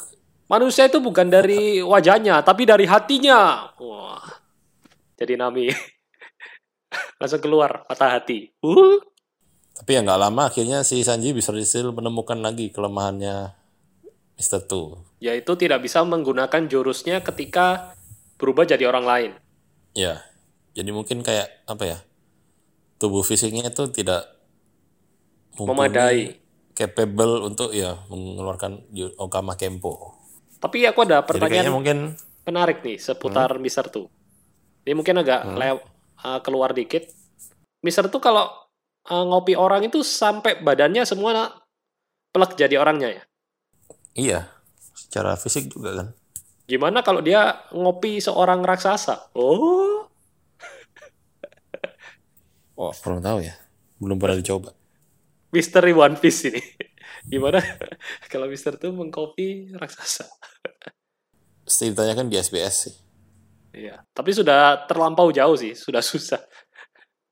[0.50, 3.70] Manusia itu bukan dari wajahnya, tapi dari hatinya.
[3.78, 4.26] Wah.
[5.18, 5.70] Jadi Nami.
[7.22, 8.54] langsung keluar patah hati.
[8.66, 8.98] Uh.
[9.76, 13.65] Tapi ya nggak lama akhirnya si Sanji bisa berhasil menemukan lagi kelemahannya
[14.36, 14.68] Mr.
[14.68, 15.00] Two.
[15.24, 17.96] Yaitu tidak bisa menggunakan jurusnya ketika
[18.36, 19.32] berubah jadi orang lain.
[19.96, 20.22] Ya,
[20.76, 21.98] jadi mungkin kayak apa ya?
[23.00, 24.28] Tubuh fisiknya itu tidak
[25.56, 26.36] Memadai.
[26.76, 30.20] capable untuk ya mengeluarkan Okama Kempo.
[30.60, 31.98] Tapi aku ada pertanyaan mungkin
[32.44, 34.12] menarik nih seputar Mister tuh.
[34.84, 35.86] Ini mungkin agak lew-
[36.28, 37.08] uh, keluar dikit.
[37.80, 38.52] Mister tuh kalau
[39.08, 41.56] uh, ngopi orang itu sampai badannya semua
[42.36, 43.24] pelek jadi orangnya ya.
[44.16, 44.48] Iya,
[44.96, 46.08] secara fisik juga kan.
[46.66, 49.30] Gimana kalau dia ngopi seorang raksasa?
[49.38, 50.10] Oh,
[52.76, 53.56] Oh, belum tahu ya.
[54.00, 54.76] Belum pernah dicoba.
[55.56, 56.60] misteri One Piece ini.
[57.32, 57.64] Gimana
[58.32, 60.28] kalau Mister tuh mengkopi raksasa?
[61.64, 62.96] Pasti ditanyakan di SBS sih.
[63.76, 66.40] Iya, tapi sudah terlampau jauh sih, sudah susah.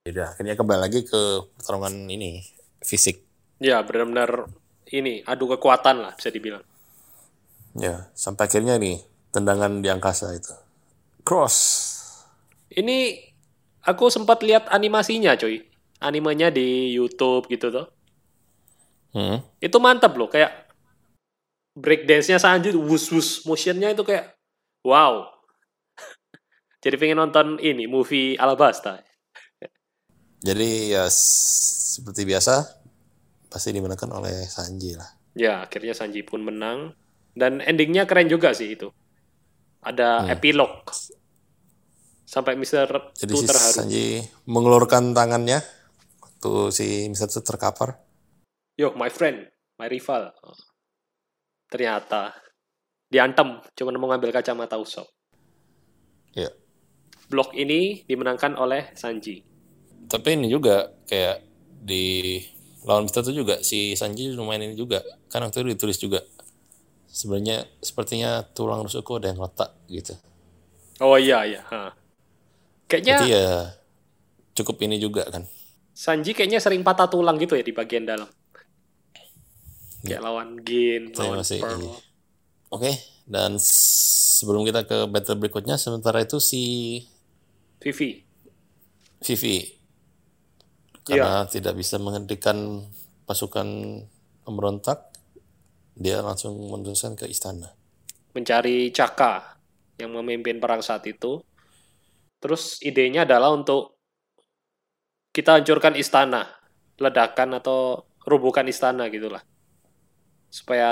[0.04, 1.22] Yaudah, akhirnya kembali lagi ke
[1.56, 2.44] pertarungan ini
[2.84, 3.24] fisik.
[3.64, 4.52] Ya, benar-benar
[4.92, 6.64] ini adu kekuatan lah bisa dibilang.
[7.74, 9.02] Ya, sampai akhirnya nih
[9.34, 10.54] tendangan di angkasa itu.
[11.26, 11.58] Cross.
[12.74, 13.18] Ini
[13.86, 15.62] aku sempat lihat animasinya, coy.
[16.04, 17.88] Animenya di YouTube gitu tuh.
[19.14, 19.42] Hmm.
[19.62, 20.70] Itu mantap loh, kayak
[21.74, 24.38] breakdance-nya Sanji, wus wus motionnya itu kayak
[24.86, 25.26] wow.
[26.84, 29.02] Jadi pengen nonton ini movie Alabasta.
[30.44, 32.84] Jadi ya seperti biasa
[33.48, 35.08] pasti dimenangkan oleh Sanji lah.
[35.34, 36.94] Ya, akhirnya Sanji pun menang.
[37.34, 38.94] Dan endingnya keren juga sih itu.
[39.82, 40.86] Ada epilog.
[42.24, 43.14] Sampai Mr.
[43.14, 43.74] Jadi si terharu.
[43.78, 44.06] Sanji
[44.50, 45.62] mengelurkan tangannya
[46.22, 47.30] waktu si Mr.
[47.30, 48.02] Two terkapar.
[48.74, 49.46] Yo, my friend,
[49.78, 50.34] my rival.
[51.70, 52.34] Ternyata
[53.06, 55.14] diantem, cuma mau ngambil kacamata Usopp.
[56.34, 56.50] Ya.
[57.30, 59.46] Blok ini dimenangkan oleh Sanji.
[60.10, 61.46] Tapi ini juga kayak
[61.86, 62.42] di
[62.84, 63.30] lawan Mr.
[63.30, 65.06] Two juga si Sanji lumayan ini juga.
[65.30, 66.26] Kan waktu itu ditulis juga.
[67.14, 70.18] Sebenarnya sepertinya tulang rusukku ada yang letak gitu.
[70.98, 71.62] Oh iya, iya.
[71.70, 71.94] Ha.
[72.90, 73.48] Kayaknya Jadi ya
[74.58, 75.46] cukup ini juga kan.
[75.94, 78.26] Sanji kayaknya sering patah tulang gitu ya di bagian dalam.
[80.02, 81.80] Kayak lawan Gin, Saya lawan masih Pearl.
[81.80, 81.94] iya.
[82.74, 82.92] Oke,
[83.30, 86.64] dan sebelum kita ke battle berikutnya, sementara itu si
[87.78, 88.26] Vivi.
[89.22, 89.70] Vivi
[91.04, 91.20] Iya.
[91.20, 92.84] karena tidak bisa menghentikan
[93.24, 93.68] pasukan
[94.42, 95.13] pemberontak,
[95.94, 97.74] dia langsung meneruskan ke istana.
[98.34, 99.62] mencari Caka
[100.02, 101.46] yang memimpin perang saat itu.
[102.42, 103.96] Terus idenya adalah untuk
[105.32, 106.50] kita hancurkan istana,
[106.98, 109.46] ledakan atau rubuhkan istana gitulah.
[110.50, 110.92] Supaya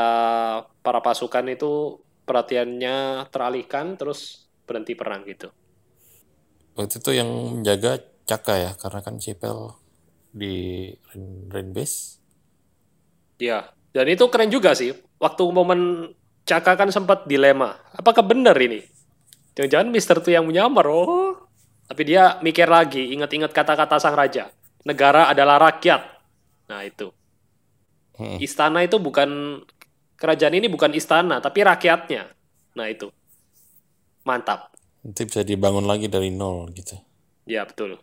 [0.81, 5.51] para pasukan itu perhatiannya teralihkan terus berhenti perang gitu.
[6.77, 9.75] Waktu itu yang menjaga Caka ya, karena kan Cipel
[10.31, 12.23] di Rain, Rain Base.
[13.41, 14.95] Ya, dan itu keren juga sih.
[15.21, 17.77] Waktu momen Caka kan sempat dilema.
[17.93, 18.82] Apakah benar ini?
[19.54, 20.89] Jangan-jangan Mister tuh yang menyamar.
[20.89, 21.38] Oh.
[21.86, 24.49] Tapi dia mikir lagi, ingat-ingat kata-kata sang raja.
[24.88, 26.01] Negara adalah rakyat.
[26.71, 27.12] Nah, itu.
[28.15, 28.39] Hmm.
[28.39, 29.62] Istana itu bukan
[30.15, 32.32] kerajaan ini bukan istana, tapi rakyatnya.
[32.80, 33.12] Nah, itu.
[34.23, 34.71] Mantap.
[35.04, 36.95] Nanti bisa dibangun lagi dari nol gitu.
[37.43, 37.99] Ya, betul.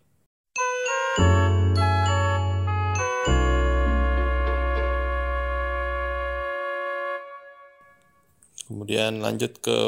[8.69, 9.79] Kemudian lanjut ke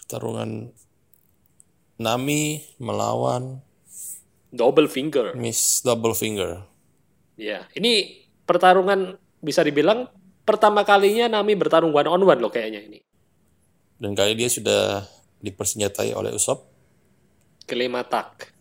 [0.00, 0.72] pertarungan
[2.00, 3.60] Nami melawan
[4.56, 5.36] Double finger.
[5.36, 6.64] Miss Double Finger.
[7.36, 10.08] Ya, ini pertarungan bisa dibilang
[10.48, 13.04] pertama kalinya Nami bertarung one on one loh kayaknya ini.
[14.00, 15.04] Dan kali dia sudah
[15.44, 16.72] dipersenjatai oleh Usopp
[17.68, 18.54] Kelima tak.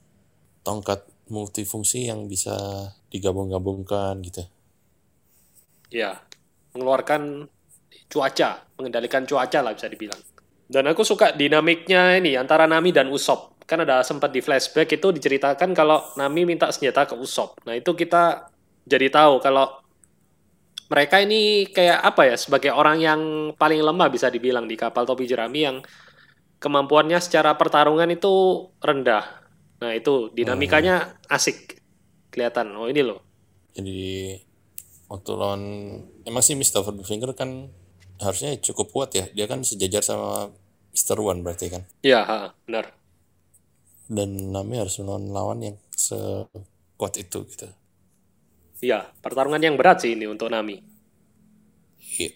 [0.66, 4.42] tongkat multifungsi yang bisa digabung-gabungkan gitu.
[5.94, 6.26] Ya,
[6.74, 7.48] mengeluarkan
[8.10, 10.20] cuaca, mengendalikan cuaca lah bisa dibilang.
[10.66, 13.62] Dan aku suka dinamiknya ini antara Nami dan Usopp.
[13.66, 17.62] Kan ada sempat di flashback itu diceritakan kalau Nami minta senjata ke Usopp.
[17.66, 18.50] Nah, itu kita
[18.86, 19.82] jadi tahu kalau
[20.86, 23.22] mereka ini kayak apa ya, sebagai orang yang
[23.58, 25.82] paling lemah bisa dibilang di kapal topi jerami yang
[26.62, 29.46] kemampuannya secara pertarungan itu rendah.
[29.82, 31.82] Nah, itu dinamikanya asik.
[32.30, 33.22] Kelihatan, oh ini loh.
[33.74, 34.34] Jadi
[35.10, 35.64] waktu lawan
[36.26, 37.70] emang sih Double Finger kan
[38.20, 39.26] harusnya cukup kuat ya.
[39.32, 40.52] Dia kan sejajar sama
[40.96, 41.18] Mr.
[41.20, 41.84] One berarti kan.
[42.00, 42.96] Ya, ha, benar.
[44.06, 47.68] Dan Nami harus melawan lawan yang sekuat itu gitu.
[48.84, 50.78] Iya, pertarungan yang berat sih ini untuk Nami.
[52.20, 52.32] Iya.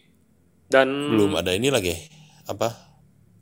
[0.69, 1.93] Dan Belum ada ini lagi
[2.49, 2.73] apa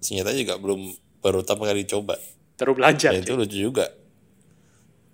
[0.03, 0.91] senjata juga belum
[1.23, 2.15] baru pertama kali dicoba.
[2.57, 3.13] terus belajar.
[3.13, 3.85] Dan itu lucu juga.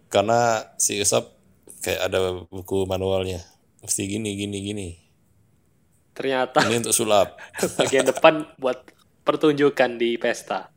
[0.08, 1.36] Karena si Usopp
[1.84, 3.44] kayak ada buku manualnya.
[3.84, 4.88] Mesti gini, gini, gini.
[6.14, 7.42] Ternyata Ini untuk sulap.
[7.82, 8.86] bagian depan buat
[9.26, 10.70] pertunjukan di pesta.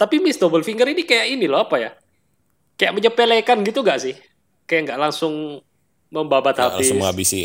[0.00, 1.90] Tapi Miss Double Finger ini kayak ini loh apa ya?
[2.80, 4.16] Kayak menyepelekan gitu gak sih?
[4.64, 5.60] Kayak nggak langsung
[6.08, 6.78] membabat Nggak habis.
[6.88, 7.42] langsung menghabisi.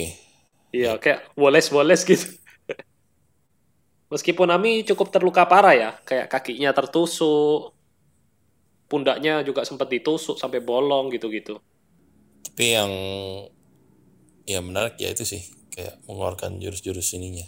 [0.71, 2.27] Iya, kayak woles-woles gitu.
[4.11, 7.75] Meskipun Nami cukup terluka parah ya, kayak kakinya tertusuk,
[8.87, 11.59] pundaknya juga sempat ditusuk sampai bolong gitu-gitu.
[12.45, 12.91] Tapi yang
[14.45, 15.41] ya menarik ya itu sih
[15.75, 17.45] kayak mengeluarkan jurus-jurus ininya.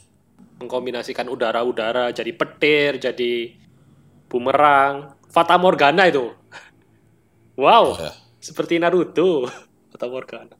[0.61, 3.31] mengkombinasikan udara-udara jadi petir, jadi
[4.31, 4.93] bumerang,
[5.33, 6.25] Fata Morgana itu.
[7.57, 8.11] Wow, Ya.
[8.39, 9.49] seperti Naruto,
[9.91, 10.55] Fata Morgana.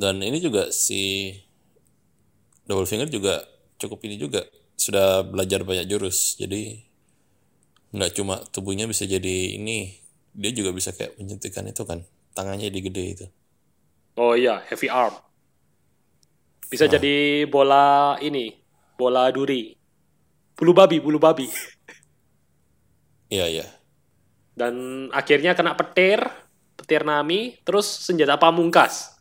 [0.00, 1.30] Dan ini juga si
[2.68, 3.44] Double Finger juga
[3.80, 4.40] cukup ini juga
[4.78, 6.36] sudah belajar banyak jurus.
[6.40, 6.80] Jadi
[7.94, 9.78] nggak cuma tubuhnya bisa jadi ini,
[10.40, 11.98] dia juga bisa kayak menyentuhkan itu kan,
[12.36, 13.26] tangannya di gede itu.
[14.16, 15.14] Oh iya, heavy arm.
[16.70, 18.54] Bisa jadi bola ini,
[18.94, 19.74] bola duri.
[20.54, 21.50] Bulu babi, bulu babi.
[23.26, 23.66] Iya iya.
[24.54, 26.22] Dan akhirnya kena petir,
[26.78, 29.18] petir Nami, terus senjata pamungkas.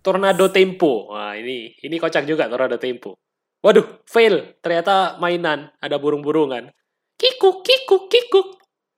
[0.00, 1.12] Tornado Tempo.
[1.12, 3.20] Wah, ini ini kocak juga Tornado Tempo.
[3.60, 4.56] Waduh, fail.
[4.64, 6.72] Ternyata mainan, ada burung-burungan.
[7.20, 8.48] Kikuk, kikuk, kikuk.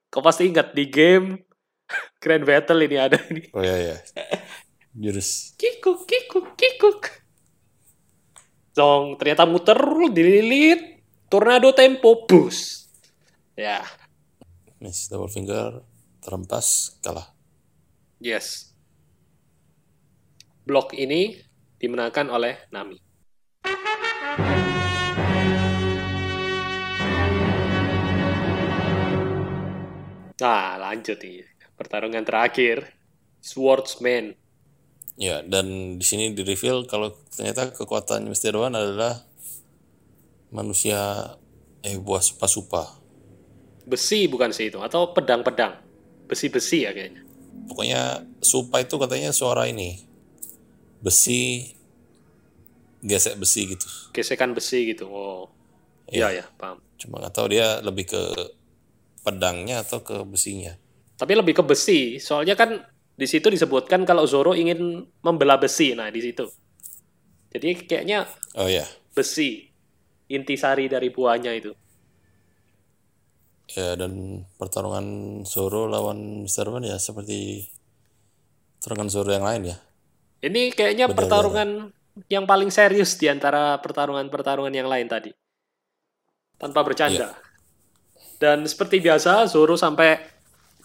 [0.07, 1.43] Kau pasti ingat di game
[2.23, 3.43] Grand Battle ini ada ini.
[3.51, 3.95] Oh iya iya.
[4.95, 5.57] Jurus.
[5.59, 7.18] Kikuk, kikuk, kikuk.
[8.79, 9.75] Dong, ternyata muter,
[10.07, 12.87] dililit, tornado tempo, bus.
[13.59, 13.83] Ya,
[14.79, 15.83] Miss double finger
[16.23, 17.27] terempas kalah.
[18.23, 18.71] yes.
[20.63, 21.35] Blok ini
[21.75, 22.95] dimenangkan oleh Nami.
[30.39, 31.43] Nah, lanjut nih.
[31.75, 32.95] Pertarungan terakhir.
[33.43, 34.38] Swordsman.
[35.19, 38.55] Ya, dan di sini di reveal kalau ternyata kekuatan Mr.
[38.55, 39.19] One adalah
[40.47, 41.35] manusia
[41.83, 42.87] eh buah supa-supa.
[43.83, 44.79] Besi bukan sih itu?
[44.79, 45.75] Atau pedang-pedang?
[46.23, 47.27] Besi-besi ya kayaknya.
[47.67, 49.99] Pokoknya supa itu katanya suara ini.
[51.03, 51.67] Besi
[53.03, 53.87] gesek besi gitu.
[54.15, 55.11] Gesekan besi gitu.
[55.11, 55.51] Oh.
[56.07, 56.79] Iya, ya, paham.
[56.95, 58.23] Cuma nggak tahu dia lebih ke
[59.21, 60.73] pedangnya atau ke besinya.
[61.19, 62.81] Tapi lebih ke besi, soalnya kan
[63.19, 65.91] di situ disebutkan kalau Zoro ingin membelah besi.
[65.91, 66.47] Nah, di situ.
[67.51, 68.23] Jadi kayaknya
[68.55, 69.67] Oh ya, besi
[70.31, 71.75] intisari dari buahnya itu.
[73.69, 75.05] ya dan pertarungan
[75.45, 76.73] Zoro lawan Mr.
[76.73, 77.69] One ya seperti
[78.81, 79.77] pertarungan Zoro yang lain ya.
[80.41, 81.93] Ini kayaknya pertarungan
[82.33, 85.29] yang paling serius di antara pertarungan-pertarungan yang lain tadi.
[86.57, 87.37] Tanpa bercanda.
[88.41, 90.17] Dan seperti biasa, Zoro sampai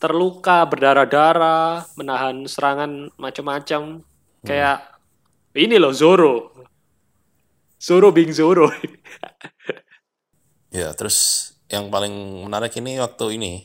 [0.05, 4.05] terluka, berdarah-darah, menahan serangan macam-macam.
[4.45, 4.85] Kayak
[5.57, 6.53] ini loh Zoro.
[7.81, 8.69] Zoro being Zoro.
[10.75, 12.11] Ya, terus yang paling
[12.51, 13.63] menarik ini waktu ini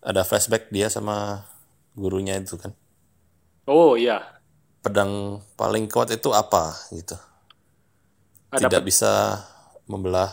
[0.00, 1.44] ada flashback dia sama
[1.92, 2.72] gurunya itu kan.
[3.68, 4.40] oh iya,
[4.80, 7.12] Pedang paling kuat itu apa gitu.
[8.48, 9.36] ada Tidak bisa
[9.84, 10.32] membelah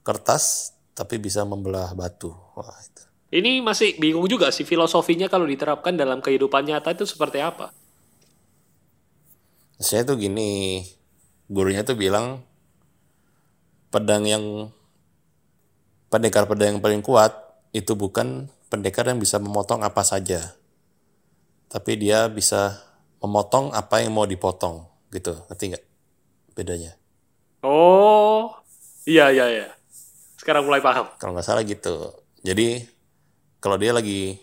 [0.00, 2.32] kertas tapi bisa membelah batu.
[2.56, 3.09] Wah, itu.
[3.30, 7.70] Ini masih bingung juga sih filosofinya kalau diterapkan dalam kehidupan nyata itu seperti apa.
[9.78, 10.82] Saya tuh gini,
[11.46, 12.42] gurunya tuh bilang
[13.94, 14.74] pedang yang
[16.10, 17.30] pendekar pedang yang paling kuat
[17.70, 20.58] itu bukan pendekar yang bisa memotong apa saja.
[21.70, 22.82] Tapi dia bisa
[23.22, 25.38] memotong apa yang mau dipotong gitu.
[25.46, 25.84] Ngerti nggak
[26.58, 26.98] bedanya?
[27.62, 28.50] Oh,
[29.06, 29.68] iya iya iya.
[30.34, 31.06] Sekarang mulai paham.
[31.22, 32.10] Kalau nggak salah gitu.
[32.42, 32.98] Jadi
[33.60, 34.40] kalau dia lagi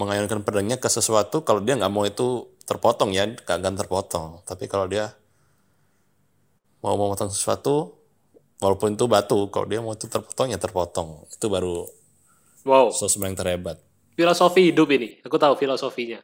[0.00, 4.42] mengayunkan pedangnya ke sesuatu, kalau dia nggak mau itu terpotong ya, akan terpotong.
[4.48, 5.14] Tapi kalau dia
[6.84, 7.74] mau memotong sesuatu,
[8.62, 11.08] walaupun itu batu, kalau dia mau itu terpotong ya terpotong.
[11.34, 11.76] Itu baru
[12.64, 13.78] Wow, sosmed yang terhebat.
[14.16, 15.08] filosofi hidup ini.
[15.26, 16.20] Aku tahu filosofinya.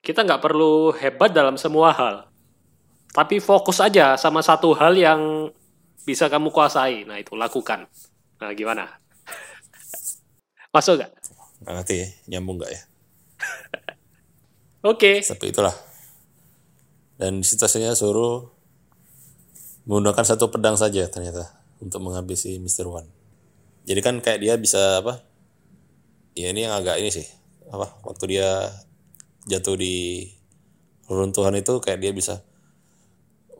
[0.00, 2.16] Kita nggak perlu hebat dalam semua hal.
[3.10, 5.50] Tapi fokus aja sama satu hal yang
[6.06, 7.04] bisa kamu kuasai.
[7.08, 7.86] Nah itu, lakukan.
[8.40, 8.84] Nah gimana?
[10.74, 11.12] Masuk nggak?
[11.60, 12.82] Nggak ngerti ya, nyambung nggak ya?
[14.90, 15.20] Oke.
[15.20, 15.76] Tapi itulah.
[17.20, 18.48] Dan situasinya suruh
[19.84, 21.52] menggunakan satu pedang saja ternyata
[21.84, 22.88] untuk menghabisi Mr.
[22.88, 23.08] One.
[23.84, 25.20] Jadi kan kayak dia bisa apa?
[26.32, 27.28] Ya ini yang agak ini sih.
[27.68, 28.00] Apa?
[28.04, 28.72] Waktu dia
[29.48, 30.24] jatuh di
[31.10, 32.40] reruntuhan itu kayak dia bisa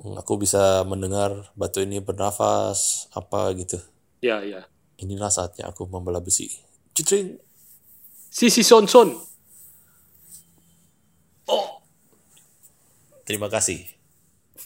[0.00, 3.76] "Hmm, aku bisa mendengar batu ini bernafas apa gitu.
[4.24, 4.64] Ya, ya.
[5.00, 6.48] Inilah saatnya aku membelah besi.
[6.96, 7.49] Citring.
[8.30, 9.10] Sisi Son Son.
[11.50, 11.82] Oh,
[13.26, 13.82] Terima kasih.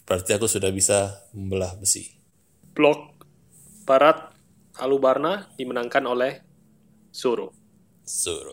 [0.04, 2.12] Berarti aku sudah bisa membelah besi.
[2.74, 3.24] blok
[3.86, 4.34] barat
[4.76, 6.42] Alubarna dimenangkan oleh
[7.14, 7.54] Zoro.
[8.02, 8.52] Zoro.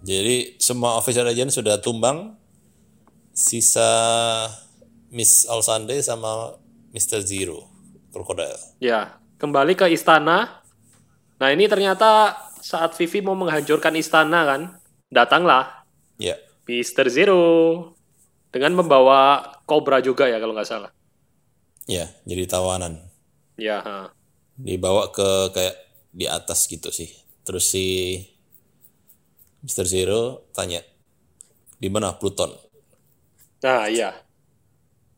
[0.00, 2.36] Jadi semua official agent sudah tumbang.
[3.30, 3.88] Sisa
[5.14, 6.58] Miss All Sunday sama
[6.92, 7.22] Mr.
[7.24, 7.69] Zero.
[8.10, 8.78] Crocodile.
[8.82, 10.62] Ya, kembali ke istana.
[11.40, 14.60] Nah, ini ternyata saat Vivi mau menghancurkan istana kan,
[15.08, 15.80] datanglah
[16.20, 16.36] Ya.
[16.68, 17.08] Mr.
[17.08, 17.42] Zero
[18.52, 20.92] dengan membawa Cobra juga ya kalau nggak salah.
[21.88, 23.00] Ya, jadi tawanan.
[23.56, 24.12] Ya, ha.
[24.60, 25.76] Dibawa ke kayak
[26.12, 27.08] di atas gitu sih.
[27.42, 28.20] Terus si
[29.64, 29.88] Mr.
[29.88, 30.84] Zero tanya,
[31.80, 32.52] di mana Pluton?
[33.64, 34.12] Nah, iya.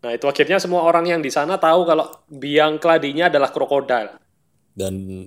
[0.03, 4.19] Nah, itu akhirnya semua orang yang di sana tahu kalau biang keladinya adalah krokodil.
[4.75, 5.27] Dan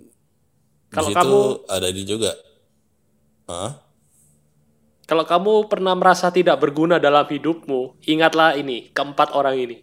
[0.92, 2.32] Kalau kamu- ada di juga.
[3.48, 3.80] Hah?
[5.06, 9.78] Kalau kamu pernah merasa tidak berguna dalam hidupmu, ingatlah ini, keempat orang ini.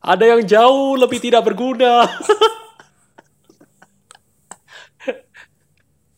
[0.00, 2.04] Ada yang jauh lebih tidak berguna.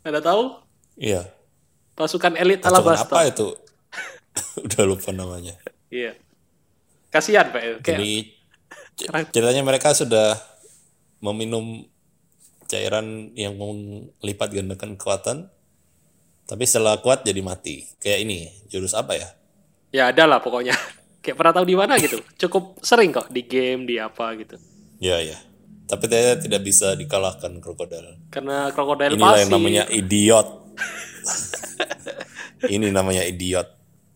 [0.02, 0.62] Anda tahu?
[0.96, 1.26] Iya.
[1.94, 3.12] Pasukan elit Pasukan Alabasta.
[3.12, 3.48] apa itu?
[4.64, 5.54] Udah lupa namanya.
[5.90, 6.14] Iya.
[7.16, 7.80] Kasihan, Pak.
[7.80, 8.36] Kayak, Jadi
[8.96, 10.40] Ceritanya mereka sudah
[11.20, 11.84] meminum
[12.64, 15.52] cairan yang melipat gandakan kekuatan,
[16.48, 17.84] tapi setelah kuat jadi mati.
[18.00, 18.38] Kayak ini,
[18.72, 19.28] jurus apa ya?
[19.92, 20.72] Ya ada lah pokoknya.
[21.22, 22.22] Kayak pernah tahu di mana gitu.
[22.40, 24.56] Cukup sering kok di game, di apa gitu.
[25.02, 25.36] Ya ya.
[25.86, 28.16] Tapi dia tidak bisa dikalahkan krokodil.
[28.32, 29.42] Karena krokodil Inilah pasti.
[29.42, 30.48] yang namanya idiot.
[32.74, 33.68] ini namanya idiot.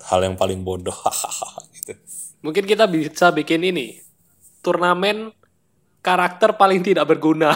[0.07, 0.95] Hal yang paling bodoh.
[1.77, 1.99] gitu.
[2.41, 4.01] Mungkin kita bisa bikin ini.
[4.65, 5.33] Turnamen
[6.01, 7.53] karakter paling tidak berguna.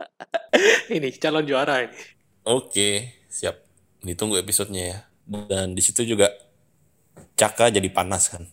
[0.94, 1.96] ini calon juara ini.
[2.44, 3.60] Oke, siap.
[4.00, 4.98] Ditunggu episodenya ya.
[5.28, 6.32] Dan di situ juga
[7.36, 8.44] Caka jadi panas kan.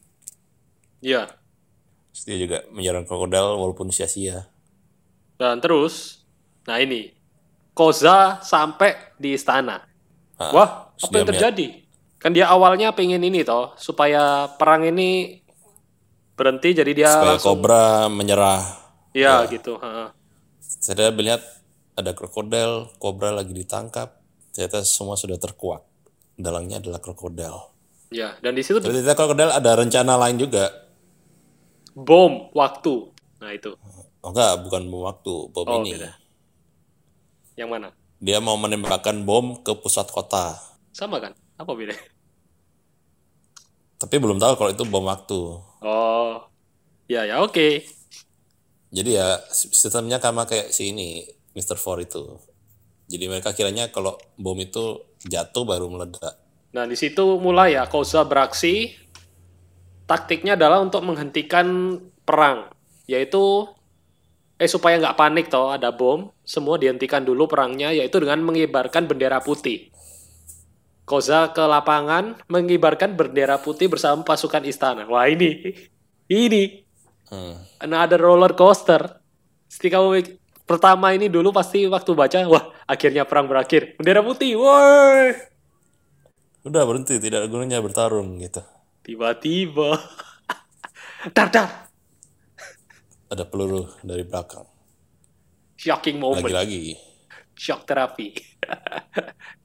[1.04, 1.28] Iya.
[2.16, 4.48] Terus dia juga menyerang krokodil walaupun sia-sia.
[5.36, 6.24] Dan terus,
[6.64, 7.12] nah ini.
[7.76, 9.86] Koza sampai di istana.
[10.40, 11.86] Ah, Wah, apa yang terjadi?
[12.28, 15.40] Kan dia awalnya pengen ini toh, supaya perang ini
[16.36, 18.68] berhenti jadi dia Supaya langsung kobra menyerah.
[19.16, 19.80] Iya gitu.
[19.80, 20.12] ha.
[20.60, 21.40] Saya melihat
[21.96, 24.20] ada krokodil, kobra lagi ditangkap.
[24.52, 25.88] Ternyata semua sudah terkuak.
[26.36, 27.72] Dalangnya adalah krokodil.
[28.12, 30.68] Ya, dan di situ Ternyata krokodil ada rencana lain juga.
[31.96, 33.08] bom waktu.
[33.40, 33.72] Nah itu.
[34.20, 35.96] Oh enggak, bukan bom waktu, bom Oh, ini.
[35.96, 36.12] beda.
[37.56, 37.88] Yang mana?
[38.20, 40.60] Dia mau menembakkan bom ke pusat kota.
[40.92, 41.32] Sama kan?
[41.56, 41.96] Apa beda?
[43.98, 45.42] Tapi belum tahu kalau itu bom waktu.
[45.82, 46.46] Oh,
[47.10, 47.82] ya ya oke.
[48.94, 51.26] Jadi ya sistemnya sama kayak si ini,
[51.58, 51.76] Mr.
[51.76, 52.38] Four itu.
[53.10, 56.38] Jadi mereka kiranya kalau bom itu jatuh baru meledak.
[56.76, 58.94] Nah di situ mulai ya Koza beraksi.
[60.08, 62.72] Taktiknya adalah untuk menghentikan perang,
[63.12, 63.68] yaitu
[64.56, 69.44] eh supaya nggak panik toh ada bom, semua dihentikan dulu perangnya, yaitu dengan mengibarkan bendera
[69.44, 69.92] putih.
[71.08, 75.08] Koza ke lapangan mengibarkan bendera putih bersama pasukan istana.
[75.08, 75.72] Wah ini,
[76.28, 76.84] ini
[77.28, 77.56] Hmm.
[77.80, 79.24] another roller coaster.
[79.68, 83.96] Ketika kamu pertama ini dulu pasti waktu baca, wah akhirnya perang berakhir.
[83.96, 85.32] Bendera putih, woi.
[86.64, 88.60] Udah berhenti, tidak ada gunanya bertarung gitu.
[89.00, 89.96] Tiba-tiba,
[91.36, 91.70] dar dar,
[93.28, 94.68] Ada peluru dari belakang.
[95.76, 96.96] shocking moment, Lagi-lagi.
[97.56, 98.36] shock terapi.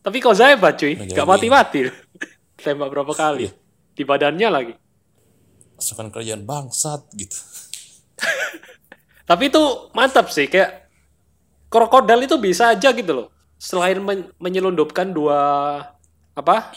[0.00, 1.12] Tapi kau saya cuy, Lagi-lagi.
[1.12, 1.80] gak mati-mati.
[2.64, 3.48] Tembak berapa kali?
[3.48, 3.52] Iya.
[3.96, 4.74] Di badannya lagi.
[5.76, 7.36] Pasukan kerajaan bangsat gitu.
[9.28, 10.88] Tapi itu mantap sih, kayak
[11.68, 13.28] krokodil itu bisa aja gitu loh.
[13.60, 15.38] Selain men- menyelundupkan dua
[16.32, 16.72] apa?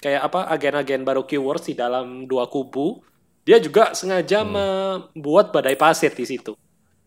[0.00, 0.40] Kayak apa?
[0.52, 3.00] Agen-agen baru keywords di dalam dua kubu,
[3.48, 6.52] dia juga sengaja membuat badai pasir di situ.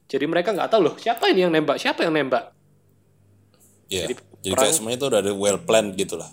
[0.10, 2.50] Jadi mereka nggak tahu loh siapa ini yang nembak, siapa yang nembak.
[3.90, 4.10] Ya.
[4.10, 6.30] Jadi Jadi, perang- kayak semuanya itu udah ada well planned gitu lah.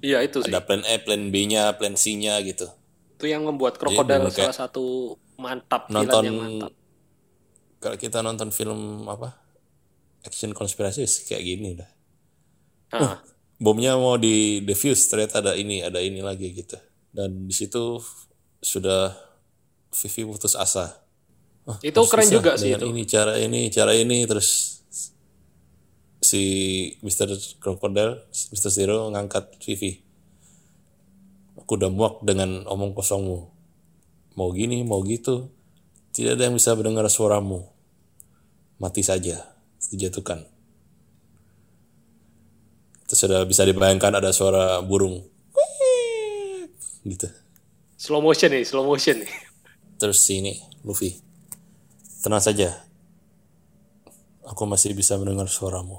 [0.00, 0.48] Iya itu sih.
[0.48, 2.66] Ada plan A, plan B-nya, plan C-nya gitu.
[3.20, 6.70] Itu yang membuat krokodil salah satu mantap Nonton villain yang mantap.
[7.80, 9.36] kalau kita nonton film apa?
[10.24, 11.90] Action konspirasi kayak gini udah.
[12.90, 13.16] Nah,
[13.60, 16.76] bomnya mau di defuse ternyata ada ini ada ini lagi gitu
[17.12, 18.00] dan di situ
[18.60, 19.14] sudah
[19.90, 21.02] Vivi putus asa
[21.68, 22.86] Wah, Itu keren juga sih itu.
[22.88, 24.79] ini cara ini cara ini terus
[26.30, 26.42] si
[27.02, 27.34] Mr.
[27.58, 28.70] Crocodile Mr.
[28.70, 29.98] Zero ngangkat Vivi
[31.58, 33.38] aku udah muak dengan omong kosongmu
[34.38, 35.50] mau gini mau gitu
[36.14, 37.66] tidak ada yang bisa mendengar suaramu
[38.78, 39.42] mati saja
[39.90, 40.46] dijatuhkan
[43.10, 45.18] Terus sudah bisa dibayangkan ada suara burung.
[47.02, 47.26] Gitu.
[47.98, 49.32] slow motion nih, slow motion nih.
[49.98, 50.54] Terus sini,
[50.86, 51.18] Luffy.
[52.22, 52.86] Tenang saja.
[54.46, 55.98] Aku masih bisa mendengar suaramu.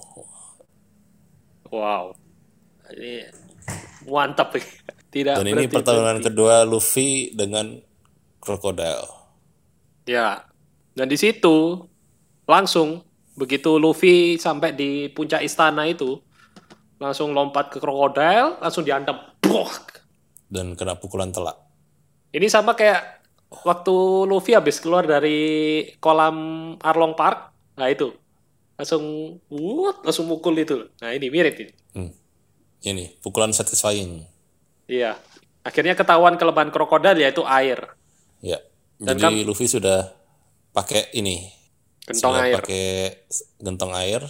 [1.72, 2.14] Wow.
[2.92, 3.32] Ini
[4.06, 4.68] mantap nih.
[5.12, 6.28] Tidak Dan ini pertarungan berhenti.
[6.32, 7.76] kedua Luffy dengan
[8.40, 9.12] Crocodile.
[10.08, 10.48] Ya.
[10.96, 11.88] Dan di situ
[12.48, 13.04] langsung
[13.36, 16.20] begitu Luffy sampai di puncak istana itu
[17.02, 19.18] langsung lompat ke krokodil, langsung dihantam.
[20.52, 21.58] Dan kena pukulan telak.
[22.32, 23.24] Ini sama kayak
[23.68, 23.96] waktu
[24.28, 27.52] Luffy habis keluar dari kolam Arlong Park.
[27.76, 28.16] Nah itu.
[28.82, 30.90] Langsung wuut, langsung mukul itu.
[30.98, 31.74] Nah ini mirip ini.
[31.94, 32.12] Hmm.
[32.82, 34.26] Ini, pukulan satisfying.
[34.90, 35.22] Iya.
[35.62, 37.94] Akhirnya ketahuan kelemahan krokodil yaitu air.
[38.42, 38.58] Ya.
[38.98, 40.10] Dan Jadi Luffy sudah
[40.74, 41.46] pakai ini.
[42.10, 42.58] Gentong sudah air.
[42.58, 42.86] pakai
[43.62, 44.26] gentong air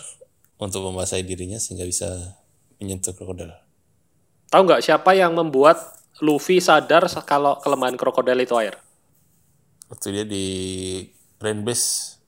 [0.60, 2.36] untuk membasahi dirinya sehingga bisa
[2.84, 3.56] menyentuh krokodil.
[4.52, 5.80] Tahu nggak siapa yang membuat
[6.20, 8.76] Luffy sadar kalau kelemahan krokodil itu air?
[9.88, 10.46] Waktu dia di
[11.40, 12.20] Rain Base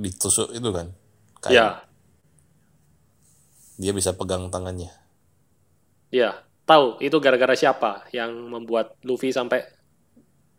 [0.00, 0.96] ditusuk itu kan.
[1.40, 1.66] Kayak Ya,
[3.76, 4.92] dia bisa pegang tangannya.
[6.08, 6.44] ya.
[6.62, 9.66] Tahu itu gara-gara siapa yang membuat Luffy sampai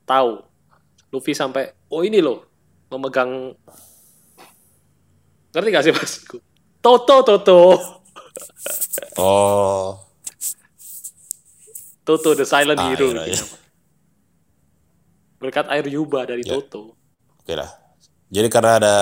[0.03, 0.43] tahu.
[1.07, 2.43] Luffy sampai oh ini loh
[2.89, 3.55] memegang
[5.51, 6.37] ngerti gak sih maksudku?
[6.81, 7.61] Toto Toto
[9.15, 9.95] Oh,
[12.03, 13.31] Toto the silent air hero aja.
[13.31, 13.45] gitu.
[15.37, 16.53] berkat air yuba dari Ya.
[16.53, 16.93] Toto
[17.39, 17.71] Oke lah.
[18.27, 18.95] Jadi karena ada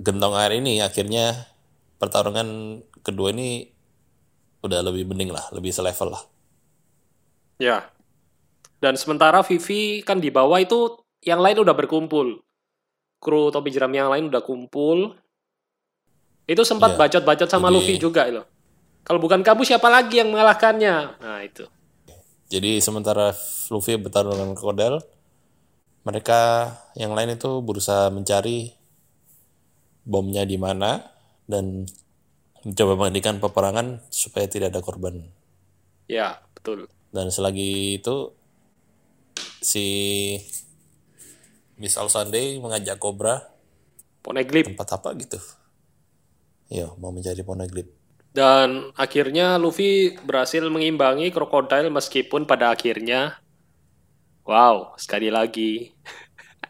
[0.00, 1.46] gentong air ini, akhirnya
[2.00, 3.68] pertarungan kedua ini
[4.60, 6.24] udah lebih bening lah, lebih selevel lah.
[7.60, 7.84] ya.
[8.80, 12.40] Dan sementara Vivi kan di bawah itu yang lain udah berkumpul.
[13.20, 15.12] Kru topi jerami yang lain udah kumpul.
[16.48, 16.98] Itu sempat Iya.
[17.04, 18.48] bacot-bacot sama Jadi- Luffy juga loh.
[19.04, 21.20] Kalau bukan kamu siapa lagi yang mengalahkannya?
[21.20, 21.68] Nah itu.
[22.48, 23.36] Jadi sementara
[23.68, 25.04] Luffy bertarung dengan Crocodile,
[26.02, 28.72] mereka yang lain itu berusaha mencari
[30.04, 31.00] bomnya di mana
[31.44, 31.84] dan
[32.64, 35.24] mencoba menghentikan peperangan supaya tidak ada korban.
[36.10, 38.34] ya betul Dan selagi itu
[39.62, 39.86] si
[41.80, 43.40] Miss All Sunday mengajak Cobra
[44.20, 45.40] Poneglyph tempat apa gitu.
[46.70, 47.90] Iya, mau mencari Poneglyph.
[48.30, 53.42] Dan akhirnya Luffy berhasil mengimbangi Crocodile meskipun pada akhirnya
[54.46, 55.90] wow, sekali lagi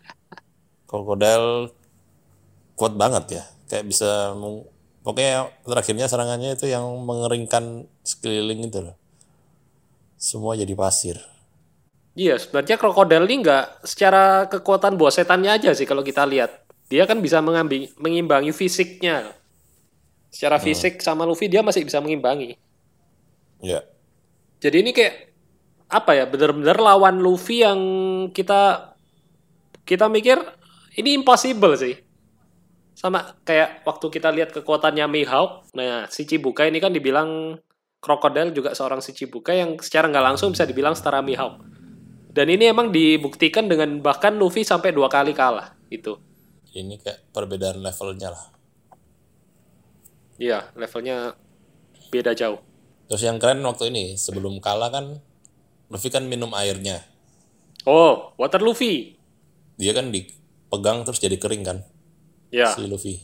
[0.88, 1.79] Crocodile
[2.80, 3.44] kuat banget ya.
[3.68, 4.32] Kayak bisa
[5.04, 8.96] pokoknya terakhirnya serangannya itu yang mengeringkan sekeliling itu loh.
[10.16, 11.20] Semua jadi pasir.
[12.16, 16.64] Iya, sebenarnya Crocodile ini nggak secara kekuatan buah setannya aja sih kalau kita lihat.
[16.90, 19.36] Dia kan bisa mengambil, mengimbangi fisiknya.
[20.32, 22.58] Secara fisik sama Luffy dia masih bisa mengimbangi.
[23.62, 23.86] Ya.
[24.58, 25.30] Jadi ini kayak
[25.86, 26.24] apa ya?
[26.26, 27.78] Bener-bener lawan Luffy yang
[28.34, 28.94] kita
[29.86, 30.42] kita mikir
[30.98, 32.09] ini impossible sih.
[33.01, 35.72] Sama kayak waktu kita lihat kekuatannya Mihawk.
[35.72, 37.57] Nah, si Chibukai ini kan dibilang
[37.96, 41.64] Crocodile juga seorang si Chibukai yang secara nggak langsung bisa dibilang setara Mihawk.
[42.28, 46.20] Dan ini emang dibuktikan dengan bahkan Luffy sampai dua kali kalah gitu.
[46.76, 48.44] Ini kayak perbedaan levelnya lah.
[50.36, 51.34] Iya, levelnya
[52.12, 52.61] beda jauh.
[53.11, 55.18] Terus yang keren waktu ini, sebelum kalah kan,
[55.90, 57.03] Luffy kan minum airnya.
[57.88, 59.18] Oh, Water Luffy.
[59.80, 61.82] Dia kan dipegang terus jadi kering kan,
[62.51, 63.16] Ya, si Luffy.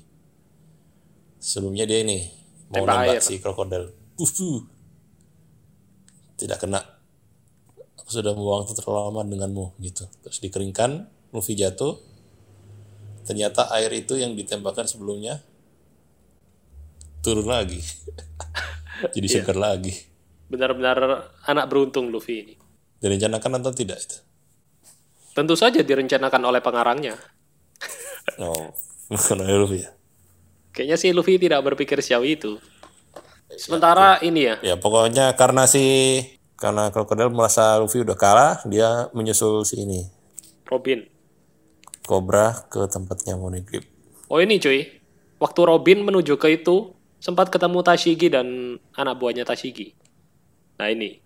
[1.36, 2.26] Sebelumnya dia ini,
[2.70, 3.22] mau Tembak nembak air.
[3.22, 3.84] si krokodil.
[4.16, 4.62] Ufu.
[6.36, 6.80] Tidak kena.
[7.96, 10.06] Aku sudah membuang waktu terlalu lama denganmu, gitu.
[10.22, 11.98] Terus dikeringkan, Luffy jatuh.
[13.26, 15.42] Ternyata air itu yang ditembakkan sebelumnya
[17.20, 17.82] turun lagi.
[19.14, 19.34] jadi Iya.
[19.42, 19.92] segar lagi.
[20.46, 22.54] benar-benar anak beruntung Luffy ini.
[23.02, 24.22] Direncanakan atau tidak itu?
[25.34, 27.18] Tentu saja direncanakan oleh pengarangnya.
[28.38, 28.70] Oh,
[29.10, 29.90] oleh Luffy ya?
[30.72, 32.58] Kayaknya sih Luffy tidak berpikir sejauh itu.
[33.56, 36.18] Sementara ini ya, Ya pokoknya karena si
[36.56, 40.02] karena krokodil merasa Luffy udah kalah, dia menyusul si ini
[40.66, 41.06] Robin.
[42.02, 43.86] Cobra ke tempatnya Money Grip.
[44.26, 44.82] Oh ini cuy,
[45.38, 48.46] waktu Robin menuju ke itu, sempat ketemu Tashigi dan
[48.92, 49.94] anak buahnya Tashigi.
[50.76, 51.18] Nah ini,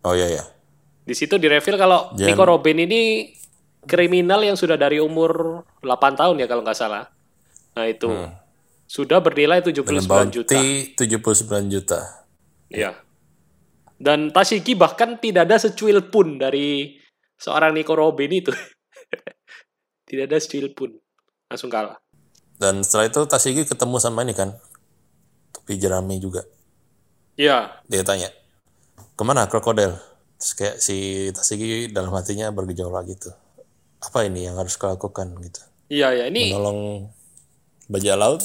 [0.00, 0.44] Oh iya ya.
[1.00, 3.00] di situ direveal kalau Jangan- Nico Robin ini
[3.84, 7.08] kriminal yang sudah dari umur 8 tahun ya kalau nggak salah.
[7.76, 8.10] Nah itu,
[8.90, 10.58] sudah bernilai 79 Dengan juta.
[10.58, 12.00] bounty 79 juta.
[12.66, 12.98] Ya.
[14.00, 16.98] Dan Tashigi bahkan tidak ada secuil pun dari
[17.36, 18.50] seorang Nico Robin itu.
[20.08, 20.96] tidak ada secuil pun.
[21.46, 22.00] Langsung kalah.
[22.58, 24.56] Dan setelah itu Tashigi ketemu sama ini kan.
[25.54, 26.42] Topi jerami juga.
[27.40, 28.28] Ya, Dia tanya,
[29.16, 29.96] ke mana krokodil?
[30.36, 30.96] Terus kayak si
[31.32, 33.32] Tashigi dalam hatinya bergejolak gitu.
[34.00, 35.60] Apa ini yang harus kau lakukan gitu?
[35.92, 36.24] iya ya.
[36.32, 37.10] Ini Menolong
[37.90, 38.42] bajak laut?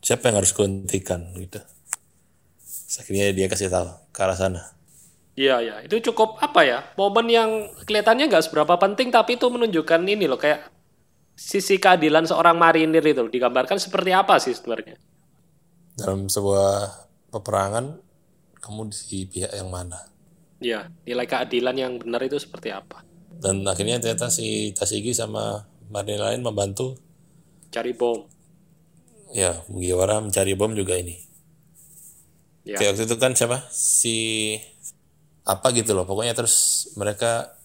[0.00, 1.60] Siapa yang harus kau hentikan gitu?
[2.88, 4.62] Terus akhirnya dia kasih tahu ke arah sana.
[5.38, 6.78] Iya ya, itu cukup apa ya?
[6.98, 7.50] Momen yang
[7.86, 10.66] kelihatannya nggak seberapa penting tapi itu menunjukkan ini loh kayak
[11.38, 14.98] sisi keadilan seorang marinir itu digambarkan seperti apa sih sebenarnya?
[15.94, 16.90] Dalam sebuah
[17.30, 18.02] peperangan,
[18.58, 20.10] kamu di pihak yang mana?
[20.58, 23.06] Iya, nilai keadilan yang benar itu seperti apa?
[23.38, 26.98] Dan akhirnya ternyata si Tashigi sama marinir lain membantu
[27.70, 28.24] Cari bom.
[29.30, 31.14] ya Mugiwara mencari bom juga ini.
[32.66, 32.76] Ya.
[32.76, 33.64] Kayak waktu itu kan siapa?
[33.70, 34.16] Si
[35.48, 36.04] apa gitu loh.
[36.04, 37.56] Pokoknya terus mereka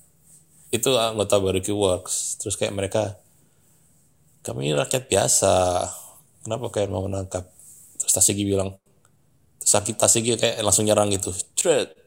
[0.72, 2.40] itu anggota Barbecue Works.
[2.40, 3.20] Terus kayak mereka
[4.44, 5.88] kami ini rakyat biasa.
[6.44, 7.48] Kenapa kalian mau menangkap?
[7.96, 8.76] Terus Tasigi bilang,
[9.64, 11.32] sakit Tasigi kayak langsung nyerang gitu.
[11.56, 12.03] Cret.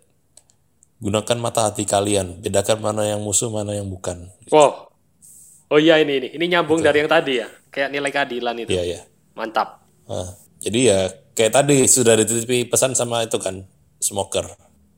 [0.97, 2.41] Gunakan mata hati kalian.
[2.41, 4.33] Bedakan mana yang musuh, mana yang bukan.
[4.49, 4.89] Wow.
[5.67, 6.29] Oh iya ini ini.
[6.35, 7.49] Ini nyambung dari yang tadi ya.
[7.69, 8.71] Kayak nilai keadilan itu.
[8.73, 9.01] Iya, iya.
[9.37, 9.85] Mantap.
[10.09, 10.33] Nah,
[10.63, 10.99] jadi ya
[11.37, 13.67] kayak tadi sudah dititipi pesan sama itu kan
[14.01, 14.49] smoker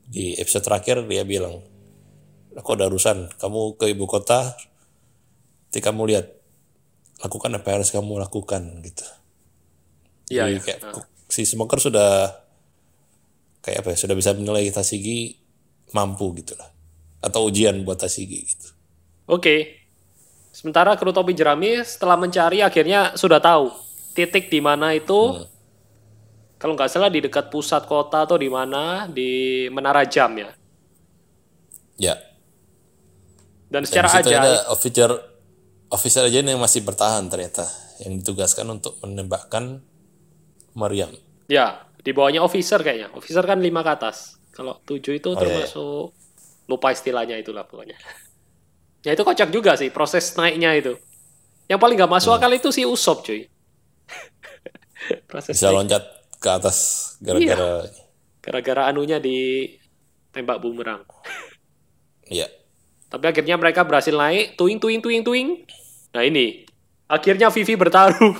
[0.09, 1.59] di episode terakhir dia bilang
[2.55, 4.57] aku ada urusan kamu ke ibu kota
[5.69, 6.25] nanti kamu lihat
[7.21, 9.05] lakukan apa yang harus kamu lakukan gitu
[10.29, 10.61] Iya, Jadi iya.
[10.61, 10.79] kayak
[11.25, 12.37] si smoker sudah
[13.65, 15.38] kayak apa ya sudah bisa menilai Tasigi
[15.95, 16.69] mampu gitu lah
[17.19, 18.79] atau ujian buat Tasigi gitu
[19.29, 19.85] Oke.
[20.49, 23.69] Sementara kru topi jerami setelah mencari akhirnya sudah tahu
[24.17, 25.37] titik di mana itu.
[25.37, 25.45] Hmm.
[26.57, 30.51] Kalau nggak salah di dekat pusat kota atau di mana di Menara Jam ya.
[31.95, 32.15] ya
[33.69, 35.09] Dan dan secara ajaib, ada officer
[35.93, 37.63] officer aja yang masih bertahan ternyata
[38.01, 39.79] yang ditugaskan untuk menembakkan
[40.73, 41.13] Maryam
[41.47, 43.13] ya di bawahnya officer kayaknya.
[43.13, 44.38] Officer kan lima ke atas.
[44.55, 45.69] Kalau tujuh itu Oh, iya, iya.
[45.73, 46.13] termasuk
[46.69, 47.97] lupa istilahnya itulah pokoknya.
[49.05, 50.93] Ya itu kocak juga sih proses naiknya itu.
[51.71, 52.17] Yang paling nggak Hmm.
[52.17, 53.41] masuk akal itu si Usop cuy.
[55.29, 55.75] proses bisa naik.
[55.75, 56.03] loncat
[56.39, 56.77] ke atas
[57.19, 57.85] gara-gara
[58.43, 59.37] gara-gara anunya di
[60.33, 61.03] tembak bumerang.
[62.29, 62.47] ya
[63.09, 65.47] Tapi akhirnya mereka berhasil naik, tuing tuing tuing tuing.
[66.13, 66.65] Nah ini,
[67.09, 68.37] akhirnya Vivi bertarung.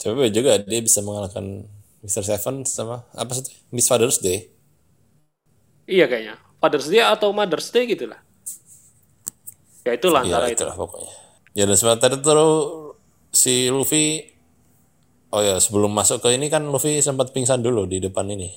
[0.00, 1.62] Tapi juga dia bisa mengalahkan
[2.02, 2.22] Mr.
[2.26, 3.46] Seven sama apa sih?
[3.70, 4.50] Miss Father's Day.
[5.86, 8.18] iya kayaknya, Father's Day atau Mother's Day gitu lah.
[9.82, 10.62] Ya itulah Ya antara itu.
[10.62, 11.12] itulah pokoknya.
[11.52, 12.32] Ya dan sementara itu
[13.34, 14.32] si Luffy
[15.32, 18.52] Oh ya sebelum masuk ke ini kan Luffy sempat pingsan dulu di depan ini.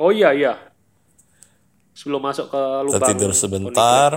[0.00, 0.56] Oh iya iya.
[1.92, 3.04] Sebelum masuk ke lubang.
[3.04, 4.10] Tertidur sebentar.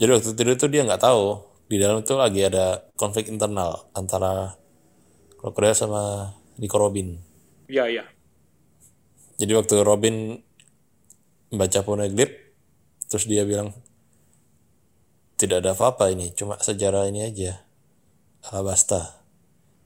[0.00, 4.56] Jadi waktu tidur itu dia nggak tahu di dalam itu lagi ada konflik internal antara
[5.36, 7.12] Crocodile sama Nico Robin.
[7.72, 8.04] Iya iya.
[9.40, 10.36] Jadi waktu Robin
[11.48, 12.36] membaca poneglyph,
[13.08, 13.72] terus dia bilang
[15.40, 17.64] tidak ada apa-apa ini, cuma sejarah ini aja.
[18.44, 19.24] Alabasta.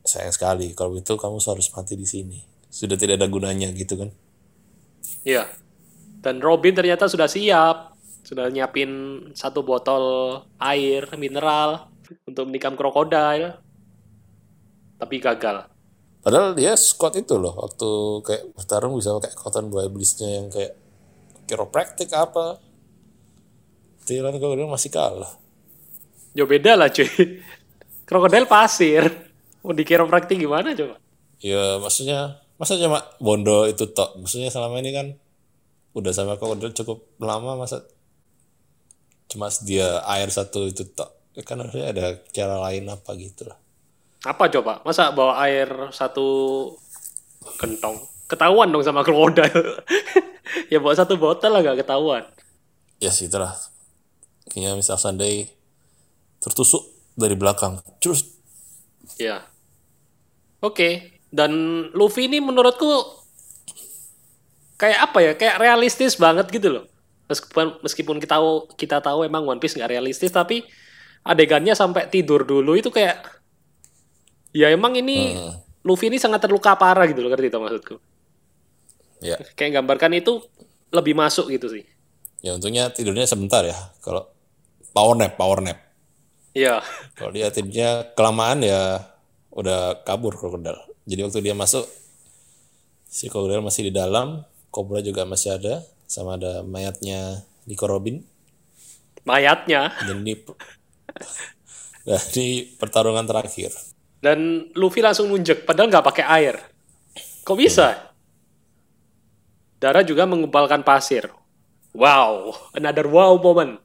[0.02, 2.42] Sayang sekali, kalau itu kamu harus mati di sini.
[2.66, 4.10] Sudah tidak ada gunanya gitu kan.
[5.22, 5.46] Iya.
[6.22, 7.94] Dan Robin ternyata sudah siap.
[8.26, 8.90] Sudah nyiapin
[9.38, 11.86] satu botol air mineral
[12.26, 13.54] untuk menikam krokodil.
[14.98, 15.75] Tapi gagal.
[16.26, 17.86] Padahal dia squad itu loh, waktu
[18.26, 20.74] kayak bertarung bisa pakai cotton iblisnya yang kayak
[21.46, 22.58] chiropractic apa.
[24.02, 25.30] Tilan kalau dia masih kalah.
[26.34, 27.06] Ya beda lah cuy.
[28.10, 29.06] Krokodil pasir.
[29.62, 30.98] Mau dikira praktik gimana coba?
[31.38, 34.18] Ya maksudnya masa cuma Bondo itu tok.
[34.18, 35.14] Maksudnya selama ini kan
[35.94, 37.86] udah sama Crocodile cukup lama masa
[39.30, 41.38] cuma dia air satu itu tok.
[41.38, 43.62] Ya kan harusnya ada cara lain apa gitu lah.
[44.26, 44.82] Apa coba?
[44.82, 46.26] Masa bawa air satu
[47.62, 48.02] kentong?
[48.26, 49.46] Ketahuan dong sama krokodil.
[50.72, 52.26] ya bawa satu botol lah gak ketahuan.
[52.98, 53.54] Ya sih itulah.
[54.50, 55.46] Kayaknya misal Sunday
[56.42, 56.82] tertusuk
[57.14, 57.78] dari belakang.
[58.02, 58.36] Terus
[59.14, 59.46] Ya.
[60.58, 61.14] Oke.
[61.30, 61.52] Dan
[61.94, 63.22] Luffy ini menurutku
[64.74, 65.32] kayak apa ya?
[65.38, 66.84] Kayak realistis banget gitu loh.
[67.26, 70.62] Meskipun meskipun kita tahu kita tahu emang One Piece nggak realistis, tapi
[71.26, 73.18] adegannya sampai tidur dulu itu kayak
[74.54, 75.34] ya emang ini
[75.86, 77.96] Luffy ini sangat terluka parah gitu loh, ngerti itu maksudku.
[79.22, 80.42] ya Kayak gambarkan itu
[80.90, 81.86] lebih masuk gitu sih.
[82.44, 83.74] ya untungnya tidurnya sebentar ya.
[84.02, 84.26] Kalau
[84.90, 85.78] power nap, power nap.
[86.54, 86.82] Iya.
[87.14, 89.02] Kalau dia tidurnya kelamaan ya
[89.54, 90.76] udah kabur krokodil.
[91.06, 91.86] Jadi waktu dia masuk
[93.06, 94.42] si krokodil masih di dalam,
[94.74, 98.20] kobra juga masih ada, sama ada mayatnya Nico Robin.
[99.26, 100.38] Mayatnya Dan di
[102.08, 102.46] nah, di
[102.78, 103.74] pertarungan terakhir.
[104.20, 106.54] Dan Luffy langsung nunjuk padahal nggak pakai air.
[107.46, 108.12] Kok bisa?
[109.76, 111.28] Dara juga mengumpalkan pasir.
[111.92, 113.80] Wow, another wow moment.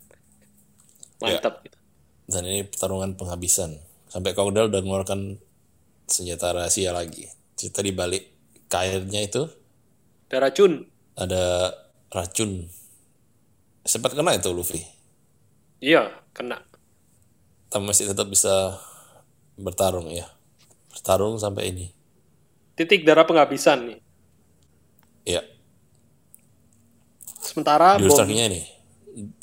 [1.22, 1.62] Mantap.
[1.64, 1.78] gitu.
[2.26, 3.76] Dan ini pertarungan penghabisan.
[4.08, 5.40] Sampai krokodil udah mengeluarkan
[6.08, 7.28] senjata rahasia lagi.
[7.56, 8.28] Cerita di balik
[8.68, 9.44] kairnya itu
[10.28, 10.72] Ada racun.
[11.16, 11.44] ada
[12.10, 12.68] racun.
[13.84, 14.80] Sempat kena itu Luffy.
[15.80, 16.60] Iya, kena.
[17.68, 18.80] Tapi masih tetap bisa
[19.62, 20.28] bertarung ya.
[20.92, 21.88] Bertarung sampai ini.
[22.76, 24.00] Titik darah penghabisan nih.
[25.22, 25.42] Ya,
[27.52, 28.64] Sementara startingnya nih.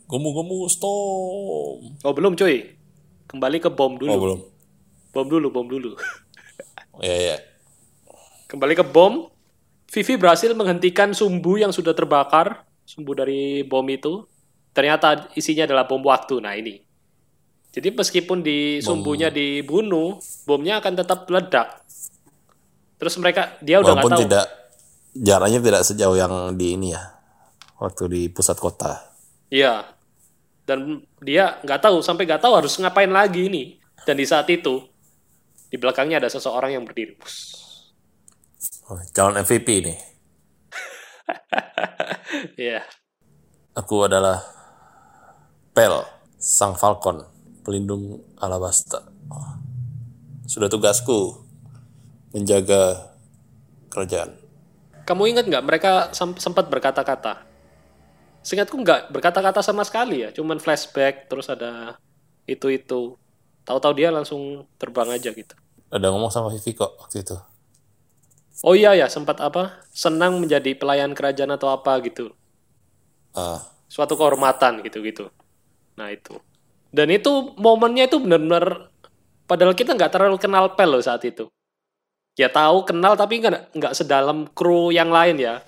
[0.08, 2.00] Gomu-gomu storm.
[2.00, 2.72] Oh, belum cuy.
[3.28, 4.08] Kembali ke bom dulu.
[4.08, 4.40] Oh belum.
[5.12, 5.92] Bom dulu, bom dulu.
[7.04, 7.36] Ya ya.
[8.48, 9.28] Kembali ke bom.
[9.92, 12.64] Vivi berhasil menghentikan sumbu yang sudah terbakar.
[12.88, 14.24] Sumbu dari bom itu.
[14.72, 16.40] Ternyata isinya adalah bom waktu.
[16.40, 16.80] Nah ini.
[17.68, 21.84] Jadi meskipun di sumbunya dibunuh, bomnya akan tetap meledak.
[22.98, 24.22] Terus mereka dia udah nggak tahu.
[24.26, 24.46] tidak
[25.14, 27.02] jaraknya tidak sejauh yang di ini ya.
[27.78, 29.14] Waktu di pusat kota.
[29.52, 29.86] Iya.
[30.66, 33.78] Dan dia nggak tahu sampai nggak tahu harus ngapain lagi ini.
[34.02, 34.82] Dan di saat itu
[35.68, 37.14] di belakangnya ada seseorang yang berdiri.
[38.88, 39.98] Oh, calon MVP nih.
[42.60, 42.84] Iya.
[43.72, 44.44] Aku adalah
[45.72, 46.04] Pel,
[46.36, 47.37] sang Falcon.
[47.68, 49.04] Pelindung Alabasta.
[50.48, 51.44] Sudah tugasku
[52.32, 53.12] menjaga
[53.92, 54.32] kerajaan.
[55.04, 57.44] Kamu ingat nggak mereka sem- sempat berkata-kata?
[58.40, 62.00] Seingatku nggak berkata-kata sama sekali ya, cuman flashback terus ada
[62.48, 63.20] itu-itu.
[63.68, 65.52] Tahu-tahu dia langsung terbang aja gitu.
[65.92, 67.36] Ada ngomong sama Vivi kok waktu itu.
[68.64, 69.84] Oh iya ya, sempat apa?
[69.92, 72.32] Senang menjadi pelayan kerajaan atau apa gitu.
[73.36, 73.60] Ah,
[73.92, 75.28] Suatu kehormatan gitu-gitu.
[76.00, 76.40] Nah itu.
[76.88, 78.88] Dan itu momennya itu benar-benar
[79.44, 81.48] padahal kita nggak terlalu kenal Pel loh saat itu.
[82.38, 85.60] Ya tahu kenal tapi nggak nggak sedalam kru yang lain ya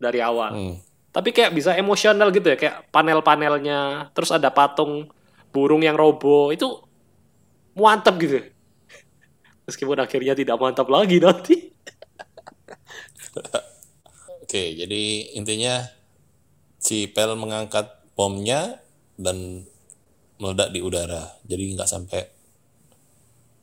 [0.00, 0.52] dari awal.
[0.52, 0.76] hmm.
[1.10, 5.10] Tapi kayak bisa emosional gitu ya, kayak panel-panelnya, terus ada patung
[5.50, 6.70] burung yang robo, itu
[7.74, 8.46] mantap gitu.
[9.66, 11.74] Meskipun akhirnya tidak mantap lagi nanti.
[14.46, 15.82] Oke, jadi intinya
[16.78, 18.78] si Pel mengangkat bomnya
[19.18, 19.66] dan
[20.40, 21.36] meledak di udara.
[21.44, 22.20] Jadi nggak sampai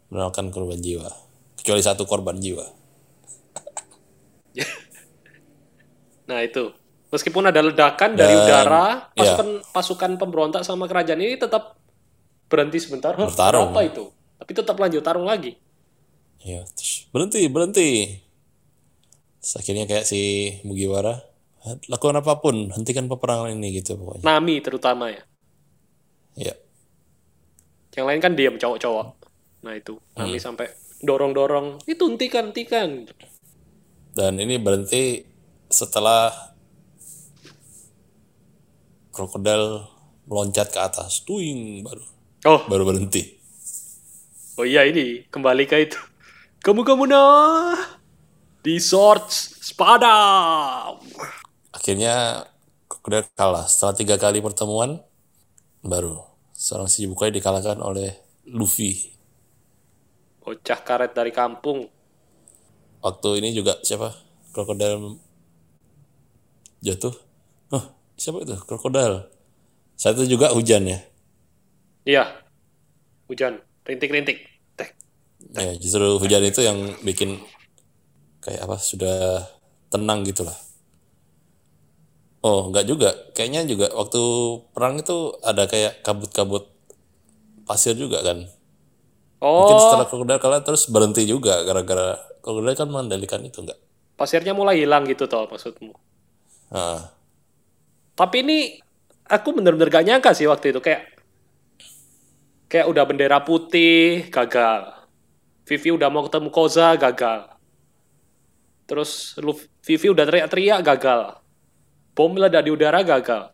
[0.08, 1.10] menimbulkan korban jiwa.
[1.58, 2.64] Kecuali satu korban jiwa.
[6.28, 6.76] Nah itu,
[7.08, 9.32] meskipun ada ledakan dari Dan- udara, ya.
[9.32, 11.80] pasukan pasukan pemberontak sama kerajaan ini tetap
[12.52, 13.16] berhenti sebentar.
[13.16, 13.72] Hah, Bertarung.
[13.72, 14.12] Apa itu?
[14.36, 15.56] Tapi tetap lanjut tarung lagi.
[16.44, 16.68] Ya,
[17.16, 18.20] berhenti, berhenti.
[19.40, 21.24] Terus akhirnya kayak si Mugiwara,
[21.88, 24.28] lakukan apa pun, hentikan peperangan ini gitu pokoknya.
[24.28, 25.24] Nami terutama ya.
[26.36, 26.54] Ya,
[27.98, 29.08] Yang lain kan diam cowok-cowok.
[29.66, 30.30] Nah itu, Hmm.
[30.30, 30.68] Nami sampai
[31.02, 32.89] dorong-dorong, itu hentikan, hentikan.
[34.18, 35.24] dan ini berhenti
[35.70, 36.34] setelah
[39.14, 39.88] krokodil
[40.28, 42.04] meloncat ke atas, tuing baru
[42.45, 43.39] Oh, baru berhenti.
[44.58, 46.00] Oh iya ini kembali ke itu.
[46.66, 47.78] Kamu kamu nah
[48.66, 50.16] di swords spada.
[51.72, 52.43] Akhirnya
[52.91, 55.00] krokodil kalah setelah tiga kali pertemuan,
[55.80, 56.27] baru
[56.58, 58.18] seorang Shichibukai dikalahkan oleh
[58.49, 59.14] Luffy.
[60.41, 61.86] Bocah karet dari kampung.
[63.05, 64.10] Waktu ini juga siapa?
[64.49, 65.22] Krokodil
[66.82, 67.14] jatuh.
[67.70, 67.86] Oh,
[68.18, 68.58] siapa itu?
[68.66, 69.30] Krokodil.
[69.93, 70.99] Saat itu juga hujan ya.
[72.10, 72.24] Iya.
[73.30, 74.49] Hujan, rintik-rintik.
[75.53, 77.38] Ya, justru hujan itu yang bikin
[78.41, 79.45] kayak apa sudah
[79.93, 80.58] tenang gitu lah.
[82.48, 83.10] Oh, enggak juga.
[83.36, 84.22] Kayaknya juga waktu
[84.74, 85.18] perang itu
[85.50, 86.64] ada kayak kabut-kabut
[87.68, 88.38] pasir juga kan.
[89.58, 92.08] Mungkin Oh, setelah krokodil kalah terus berhenti juga gara-gara
[92.41, 93.80] krokodil kan mengendalikan itu enggak.
[94.18, 95.93] pasirnya mulai hilang gitu toh maksudmu.
[96.74, 97.14] Nah,
[98.18, 98.60] Tapi ini
[99.30, 101.02] aku bener-bener gak nyangka sih waktu itu kayak
[102.72, 104.82] kayak udah bendera putih gagal.
[105.68, 107.39] Vivi udah mau ketemu Koza gagal.
[108.89, 109.36] Terus
[109.86, 111.22] Vivi udah teriak-teriak gagal.
[112.18, 113.53] Bom meledak di udara gagal.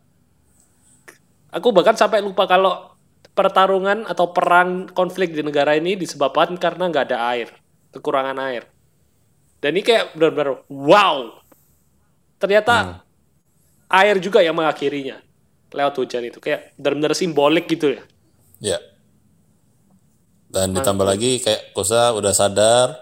[1.52, 2.96] Aku bahkan sampai lupa kalau
[3.36, 7.52] pertarungan atau perang konflik di negara ini disebabkan karena nggak ada air,
[7.92, 8.64] kekurangan air.
[9.60, 11.44] Dan ini kayak benar-benar wow.
[12.40, 13.04] Ternyata
[13.92, 15.20] air juga yang mengakhirinya
[15.74, 18.02] lewat hujan itu kayak benar-benar simbolik gitu ya.
[18.64, 18.78] ya.
[20.48, 22.96] Dan ditambah lagi kayak Kosa udah sadar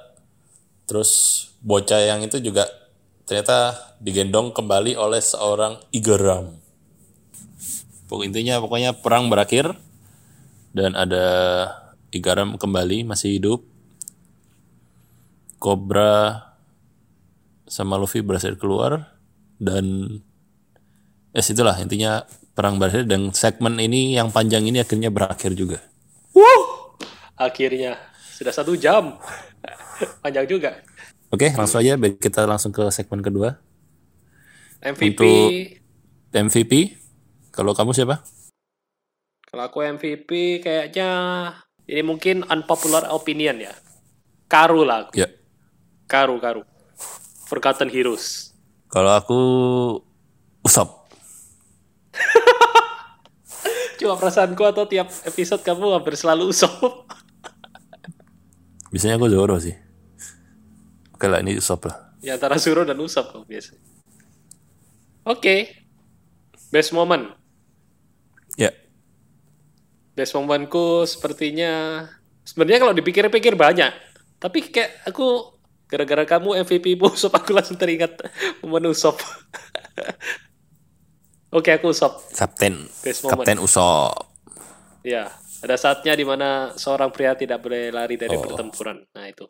[0.88, 2.81] terus bocah yang itu juga
[3.24, 6.58] ternyata digendong kembali oleh seorang Igaram.
[8.10, 9.72] Pokok intinya pokoknya perang berakhir
[10.74, 11.24] dan ada
[12.12, 13.60] Igaram kembali masih hidup.
[15.62, 16.42] Cobra
[17.70, 19.16] sama Luffy berhasil keluar
[19.62, 20.18] dan
[21.32, 25.80] ya itulah intinya perang berakhir dan segmen ini yang panjang ini akhirnya berakhir juga.
[26.36, 26.96] Wuh,
[27.38, 27.96] akhirnya
[28.36, 29.16] sudah satu jam,
[30.22, 30.84] panjang juga.
[31.32, 33.56] Oke, langsung aja kita langsung ke segmen kedua.
[34.84, 35.50] MVP, Untuk-
[36.36, 36.72] MVP,
[37.48, 38.20] kalau kamu siapa?
[39.52, 41.08] kalau aku MVP kayaknya
[41.84, 43.76] ini mungkin unpopular opinion ya.
[44.48, 45.20] Karu lah, aku.
[45.20, 45.28] Ya.
[46.08, 46.64] Karu Karu.
[47.44, 48.56] Forgotten Heroes.
[48.88, 49.40] Kalau aku
[50.64, 51.04] Usop.
[54.00, 57.04] Cuma perasaanku atau tiap episode kamu hampir selalu usop.
[58.88, 59.76] Biasanya aku Zoro sih.
[61.22, 62.18] Oke lah, ini Usop lah.
[62.18, 63.78] ya antara Zoro dan Usop kamu biasa.
[65.22, 65.70] Oke.
[66.66, 67.30] Best moment.
[68.58, 68.74] Ya.
[70.18, 72.02] Best momentku sepertinya
[72.42, 73.94] sebenarnya kalau dipikir-pikir banyak.
[74.42, 75.54] Tapi kayak aku
[75.86, 78.18] gara-gara kamu MVP Usop aku langsung teringat
[78.58, 79.22] momen Usop.
[81.54, 82.18] Oke, aku Usop.
[82.34, 82.90] Kapten.
[82.98, 83.46] Best moment.
[83.46, 84.26] Kapten Usop.
[85.06, 85.30] Ya,
[85.62, 88.42] ada saatnya di mana seorang pria tidak boleh lari dari Oh.
[88.42, 89.06] pertempuran.
[89.14, 89.46] Nah, itu.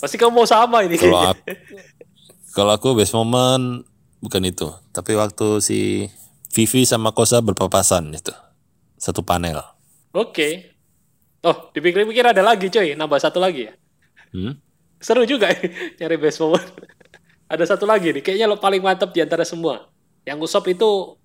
[0.00, 0.96] Pasti kamu mau sama ini.
[0.96, 1.44] Kalau aku,
[2.56, 3.84] kalau aku best moment
[4.24, 6.08] bukan itu, tapi waktu si
[6.50, 8.32] Vivi sama Kosa berpapasan itu.
[8.96, 9.60] Satu panel.
[10.16, 10.72] Oke.
[11.40, 13.72] Oh, dipikir-pikir ada lagi coy, nambah satu lagi ya.
[14.32, 14.56] Hmm?
[15.00, 15.52] Seru juga
[16.00, 16.64] nyari best moment.
[17.50, 19.90] ada satu lagi nih, kayaknya lo paling mantep di antara semua.
[20.22, 21.18] Yang Usop itu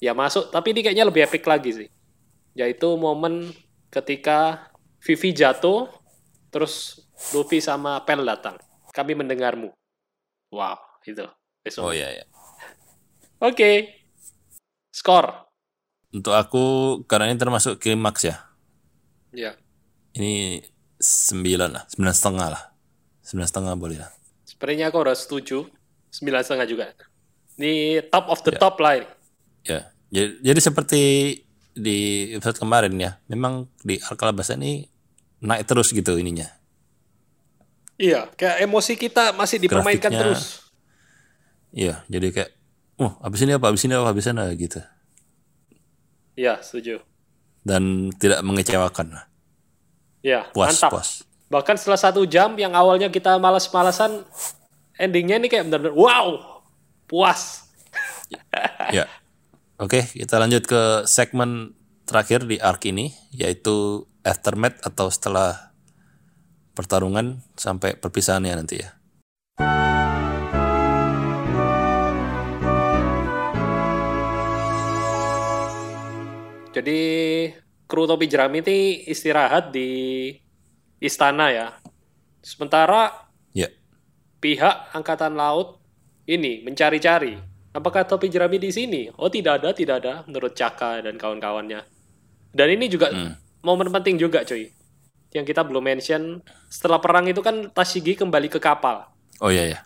[0.00, 1.88] ya masuk, tapi ini kayaknya lebih epic lagi sih.
[2.56, 3.52] Yaitu momen
[3.92, 4.72] ketika
[5.04, 5.92] Vivi jatuh,
[6.48, 8.60] terus Luffy sama Pel datang.
[8.92, 9.72] Kami mendengarmu.
[10.52, 10.76] Wow,
[11.08, 11.24] itu.
[11.64, 12.24] best Oh iya ya.
[13.40, 14.04] Oke.
[14.92, 15.48] Skor.
[16.12, 16.64] Untuk aku
[17.08, 18.36] karena ini termasuk klimaks ya.
[19.34, 19.58] Ya.
[20.14, 20.62] Ini
[21.00, 22.62] sembilan lah, sembilan setengah lah,
[23.18, 24.10] sembilan setengah boleh lah.
[24.46, 25.66] Sepertinya aku harus setuju.
[26.14, 26.94] Sembilan setengah juga.
[27.58, 29.08] Ini top of the top lah ini.
[29.66, 31.02] Ya, jadi, jadi seperti
[31.74, 34.86] di episode kemarin ya, memang di Alcalabas ini
[35.42, 36.46] naik terus gitu ininya.
[37.94, 40.42] Iya, kayak emosi kita masih dipermainkan Grafiknya- terus.
[41.74, 42.50] Iya, jadi kayak,
[42.98, 44.80] oh habis ini apa, habis ini apa, habis ini apa gitu.
[46.34, 46.98] Iya, setuju.
[47.62, 49.24] Dan tidak mengecewakan,
[50.20, 50.90] Iya, puas, mantap.
[50.98, 51.10] puas.
[51.48, 54.26] Bahkan setelah satu jam yang awalnya kita malas-malasan,
[54.98, 56.26] endingnya ini kayak benar-benar wow,
[57.06, 57.70] puas.
[58.90, 59.06] Ya,
[59.78, 61.72] oke kita lanjut ke segmen
[62.04, 65.73] terakhir di arc ini, yaitu aftermath atau setelah
[66.74, 68.90] pertarungan sampai perpisahannya nanti ya.
[76.74, 77.00] Jadi
[77.86, 80.26] kru topi jerami ini istirahat di
[80.98, 81.68] istana ya.
[82.42, 83.70] Sementara Ya,
[84.42, 85.78] pihak angkatan laut
[86.26, 87.38] ini mencari-cari
[87.70, 89.06] apakah topi jerami di sini.
[89.14, 91.86] Oh tidak ada, tidak ada menurut Caka dan kawan-kawannya.
[92.50, 93.14] Dan ini juga
[93.62, 94.70] momen penting juga cuy.
[95.34, 96.22] Yang kita belum mention
[96.70, 99.10] setelah perang itu kan Tashigi kembali ke kapal.
[99.42, 99.78] oh iya ya.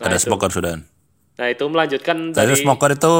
[0.00, 0.32] Nah, Ada itu.
[0.32, 0.80] smoker sudah.
[1.36, 3.14] Nah itu melanjutkan Tadi dari smoker itu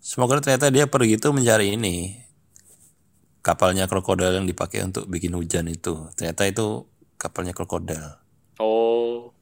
[0.00, 2.16] smoker ternyata dia pergi itu mencari ini
[3.44, 6.08] kapalnya krokodil yang dipakai untuk bikin hujan itu.
[6.16, 6.88] Ternyata itu
[7.20, 8.00] kapalnya krokodil.
[8.56, 9.32] Oh,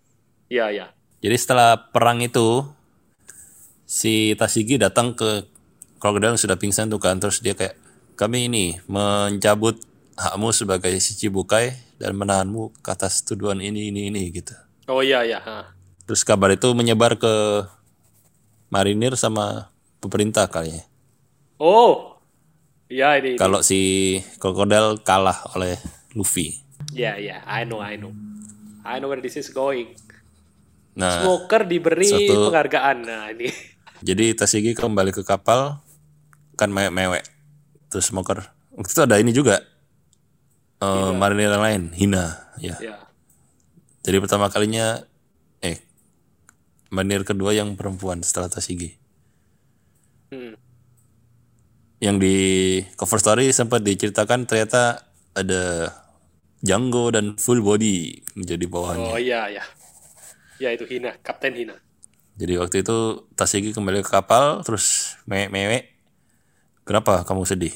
[0.50, 0.86] iya ya.
[1.22, 2.66] Jadi setelah perang itu
[3.86, 5.46] si Tashigi datang ke
[6.02, 7.78] krokodil yang sudah pingsan tuh kan terus dia kayak
[8.14, 9.78] kami ini mencabut
[10.18, 14.52] hakmu sebagai Shichibukai dan menahanmu ke atas tuduhan ini ini ini gitu.
[14.90, 15.38] Oh iya ya.
[15.38, 15.70] ha.
[16.04, 17.30] Terus kabar itu menyebar ke
[18.68, 19.70] marinir sama
[20.02, 20.82] pemerintah kali ya.
[21.60, 22.18] Oh,
[22.90, 23.38] iya ini.
[23.38, 23.78] Kalau si
[24.42, 25.78] krokodil kalah oleh
[26.16, 26.64] Luffy.
[26.94, 28.14] Ya ya, I know, I know,
[28.82, 29.92] I know where this is going.
[30.98, 32.96] Nah, Smoker diberi suatu- penghargaan.
[33.06, 33.52] Nah ini.
[34.02, 35.78] jadi Tashigi kembali ke kapal
[36.58, 37.22] kan mewek-mewek.
[37.86, 38.50] Terus smoker.
[38.74, 39.62] Waktu itu ada ini juga.
[40.82, 42.24] Eh, marinir yang lain, Hina,
[42.58, 42.76] ya.
[42.78, 42.96] Ya.
[44.02, 45.04] Jadi pertama kalinya
[45.60, 45.82] eh
[46.88, 48.96] marinir kedua yang perempuan setelah Tashigi.
[50.32, 50.56] Hmm.
[51.98, 52.36] Yang di
[52.94, 55.02] cover story sempat diceritakan ternyata
[55.34, 55.92] ada
[56.58, 59.12] Django dan full body menjadi bawahannya.
[59.14, 59.64] Oh iya ya.
[60.58, 61.78] Ya itu Hina, Kapten Hina.
[62.38, 65.90] Jadi waktu itu Tashigi kembali ke kapal terus mewek-mewek.
[66.86, 67.74] Kenapa kamu sedih?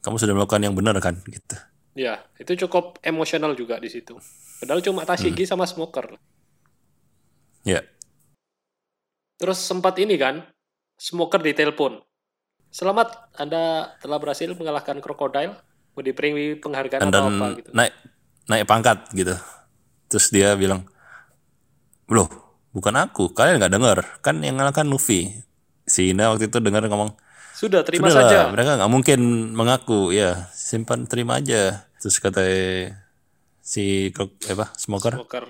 [0.00, 1.56] Kamu sudah melakukan yang benar kan gitu.
[1.98, 4.14] Ya, itu cukup emosional juga di situ.
[4.62, 5.50] Padahal cuma Tashigi Hmm.
[5.50, 6.14] sama Smoker.
[7.66, 7.82] Ya.
[9.34, 10.46] Terus sempat ini kan,
[10.94, 11.98] Smoker ditelepon.
[12.70, 15.58] Selamat, Anda telah berhasil mengalahkan krokodil.
[15.94, 17.70] Mau diberi penghargaan Dan atau apa gitu.
[17.74, 17.90] naik
[18.46, 19.34] naik pangkat gitu.
[20.06, 20.86] Terus dia bilang,
[22.06, 22.30] "Loh,
[22.70, 23.34] bukan aku.
[23.34, 23.98] Kalian nggak dengar?
[24.22, 25.34] Kan yang ngalahkan Luffy."
[25.82, 27.18] Si Ina waktu itu dengar ngomong,
[27.58, 28.54] Sudah, terima Sudahlah, saja.
[28.54, 29.20] mereka nggak mungkin
[29.50, 30.14] mengaku.
[30.14, 31.87] Ya, simpan terima aja.
[32.08, 32.40] Terus kata
[33.60, 35.44] si krok- apa smoker, Smoker.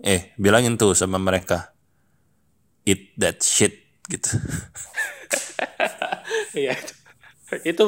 [0.00, 1.76] eh bilangin tuh sama mereka,
[2.88, 3.76] eat that shit
[4.08, 4.32] gitu.
[6.56, 6.94] Iya itu.
[7.60, 7.84] Itu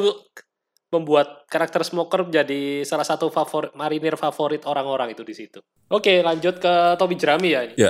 [0.92, 5.64] membuat karakter Smoker menjadi salah satu favorit marinir favorit orang-orang itu di situ.
[5.88, 7.74] Oke, lanjut ke Tobi Jerami ya ini.
[7.80, 7.88] ya,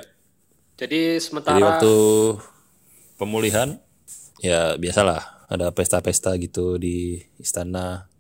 [0.78, 1.94] Jadi jadi sementara waktu
[3.18, 3.82] pemulihan,
[4.38, 8.13] ya biasalah ada pesta-pesta gitu di istana.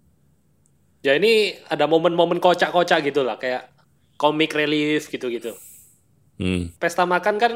[1.04, 3.68] Ya ini ada momen-momen kocak-kocak gitu lah kayak
[4.16, 5.52] comic relief gitu-gitu.
[6.40, 7.52] Hmm, Pesta makan kan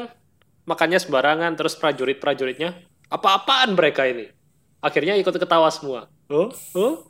[0.69, 2.77] makannya sembarangan terus prajurit-prajuritnya
[3.09, 4.29] apa-apaan mereka ini.
[4.79, 6.07] Akhirnya ikut ketawa semua.
[6.29, 7.03] Oh, oh,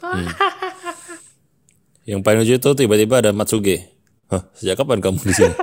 [2.09, 3.91] yang paling lucu itu tiba-tiba ada Matsuge.
[4.31, 5.53] Hah, sejak kapan kamu di sini?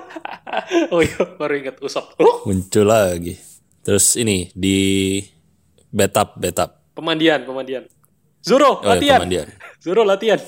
[0.95, 2.15] oh iya, baru ingat Usop.
[2.21, 3.35] Oh, Muncul lagi.
[3.83, 5.19] Terus ini di
[5.91, 6.85] betap betap.
[6.95, 7.89] pemandian, pemandian.
[8.47, 9.19] Zoro, Oh ya, latihan.
[9.27, 9.47] pemandian.
[9.83, 10.39] Zoro latihan.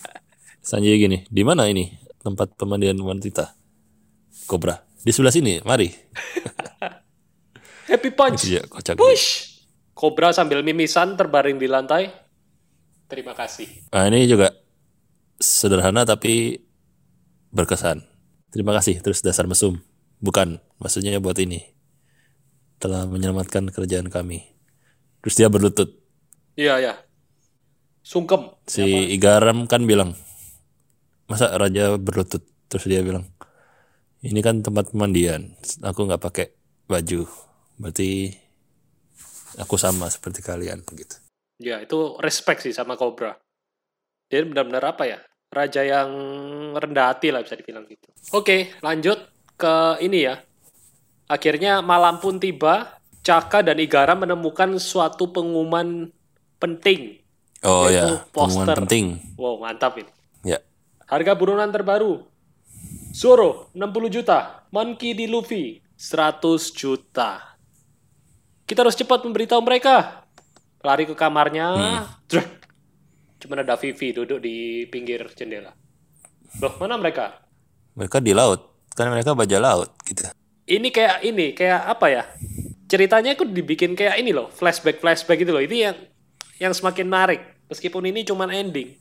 [0.60, 1.88] Sanjay gini, di mana ini
[2.20, 3.56] tempat pemandian wanita?
[4.44, 4.76] Kobra.
[5.00, 5.88] Di sebelah sini, mari.
[7.88, 8.44] Happy punch.
[8.44, 9.00] Iya, kocak.
[9.00, 9.56] Push.
[9.96, 12.12] Kobra sambil mimisan terbaring di lantai.
[13.08, 13.88] Terima kasih.
[13.90, 14.54] Nah ini juga
[15.40, 16.60] sederhana tapi
[17.50, 18.04] berkesan.
[18.52, 19.80] Terima kasih terus dasar mesum.
[20.20, 21.64] Bukan, maksudnya buat ini.
[22.78, 24.44] Telah menyelamatkan kerjaan kami.
[25.24, 25.90] Terus dia berlutut.
[26.54, 26.94] Iya, ya.
[28.10, 28.50] Sungkem.
[28.66, 28.82] Si
[29.14, 30.18] Igaram kan bilang,
[31.30, 32.42] masa raja berlutut?
[32.66, 33.22] Terus dia bilang,
[34.26, 35.54] ini kan tempat pemandian.
[35.86, 36.46] Aku nggak pakai
[36.90, 37.30] baju.
[37.78, 38.34] Berarti
[39.62, 41.22] aku sama seperti kalian gitu.
[41.62, 43.38] Ya, itu respect sih sama Cobra.
[44.26, 45.22] Dia benar-benar apa ya?
[45.46, 46.10] Raja yang
[46.74, 48.10] rendah hati lah bisa dibilang gitu.
[48.34, 49.22] Oke, lanjut
[49.54, 50.34] ke ini ya.
[51.30, 56.10] Akhirnya malam pun tiba, Caka dan Igara menemukan suatu pengumuman
[56.58, 57.19] penting.
[57.60, 58.76] Oh ya, pengumuman poster.
[58.84, 59.04] penting.
[59.36, 60.08] Wow, mantap ini.
[60.44, 60.64] Ya.
[61.04, 62.24] Harga buronan terbaru.
[63.12, 66.40] Zoro 60 juta, Monkey di Luffy 100
[66.72, 67.58] juta.
[68.64, 70.24] Kita harus cepat memberitahu mereka.
[70.80, 71.76] Lari ke kamarnya.
[72.30, 72.48] Drek.
[73.42, 75.74] Cuma ada Vivi duduk di pinggir jendela.
[76.60, 77.44] Loh, mana mereka?
[77.98, 78.72] Mereka di laut.
[78.96, 80.24] Kan mereka baja laut gitu.
[80.70, 82.22] Ini kayak ini, kayak apa ya?
[82.86, 85.62] Ceritanya aku dibikin kayak ini loh, flashback-flashback gitu loh.
[85.62, 85.96] Ini yang
[86.60, 87.40] yang semakin menarik.
[87.66, 88.94] Meskipun ini cuman ending.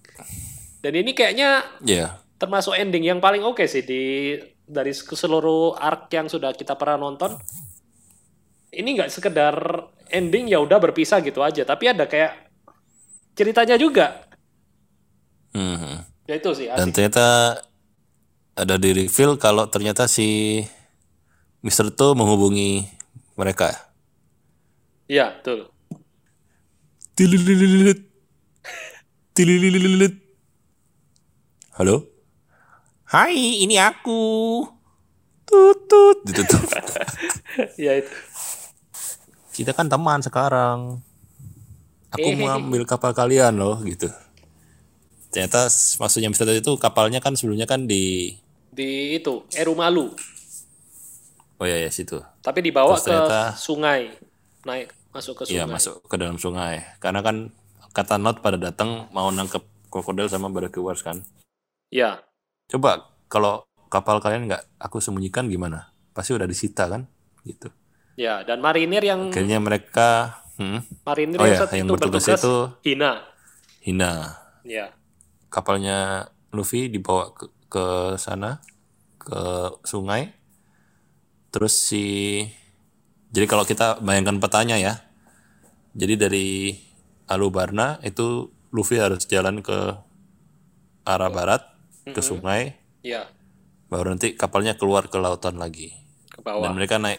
[0.80, 2.24] Dan ini kayaknya Ya.
[2.40, 4.34] termasuk ending yang paling oke sih di
[4.64, 7.36] dari seluruh arc yang sudah kita pernah nonton.
[8.70, 9.56] Ini nggak sekedar
[10.08, 12.48] ending ya udah berpisah gitu aja, tapi ada kayak
[13.36, 14.24] ceritanya juga.
[15.52, 16.06] Mhm.
[16.30, 17.58] Ya itu sih Dan ternyata
[18.54, 20.62] ada di reveal kalau ternyata si
[21.66, 21.90] Mr.
[21.92, 22.86] To menghubungi
[23.34, 23.74] mereka.
[25.10, 25.74] Iya, betul.
[31.76, 32.08] Halo?
[33.12, 34.64] Hai, ini aku.
[35.44, 36.24] Tutut.
[36.24, 36.64] Ditutup.
[37.76, 38.08] ya itu.
[39.52, 41.04] Kita kan teman sekarang.
[42.16, 42.40] Aku Eh.
[42.40, 44.08] mau ambil kapal kalian loh, gitu.
[45.36, 45.68] Ternyata
[46.00, 46.32] maksudnya.
[46.32, 48.32] To itu kapalnya kan sebelumnya kan di
[48.72, 50.16] Di itu, Erumalu.
[51.60, 52.24] Oh ya ya situ.
[52.40, 54.16] Tapi dibawa Terus ke sungai.
[54.64, 55.74] Naik masuk ke Iya sungai.
[55.76, 56.86] masuk ke dalam sungai.
[57.02, 57.50] Karena kan
[57.92, 61.26] kata Not pada datang mau nangkep krokodil sama Barakuars kan.
[61.90, 62.22] Ya.
[62.70, 65.90] Coba kalau kapal kalian nggak aku sembunyikan gimana?
[66.14, 67.10] Pasti udah disita kan?
[67.42, 67.74] Gitu.
[68.20, 72.22] Ya, dan marinir yang Akhirnya mereka hmm, marinir Oh yang ya, saat yang itu bertugas
[72.28, 72.56] bertugas itu
[72.86, 73.12] Hina.
[73.82, 74.12] hina.
[74.68, 74.92] Ya.
[75.50, 77.86] Kapalnya Luffy dibawa ke, ke
[78.22, 78.60] sana
[79.18, 80.36] ke sungai.
[81.50, 82.46] Terus si
[83.30, 84.94] jadi kalau kita bayangkan petanya ya.
[85.92, 86.48] Jadi dari
[87.26, 89.78] Alubarna itu Luffy harus jalan ke
[91.04, 91.62] arah barat
[92.06, 93.26] ke sungai Ya,
[93.88, 95.94] baru nanti kapalnya keluar ke lautan lagi.
[96.28, 96.70] ke Dan bawah.
[96.72, 97.18] mereka naik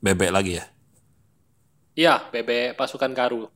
[0.00, 0.64] bebek lagi ya.
[1.94, 3.46] Iya, bebek pasukan Karu.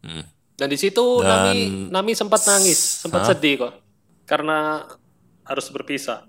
[0.00, 0.24] Hmm.
[0.54, 1.58] Dan di situ Dan- Nami
[1.90, 3.28] Nami sempat nangis, sempat Hah?
[3.32, 3.74] sedih kok.
[4.24, 4.86] Karena
[5.42, 6.28] harus berpisah.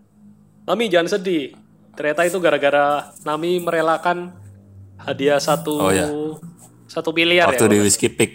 [0.65, 1.53] Nami jangan sedih.
[1.91, 4.31] Ternyata itu gara-gara Nami merelakan
[4.97, 6.07] hadiah satu Oh, ya.
[6.87, 7.71] satu miliar Waktu ya.
[7.71, 8.31] di Whiskey Peak.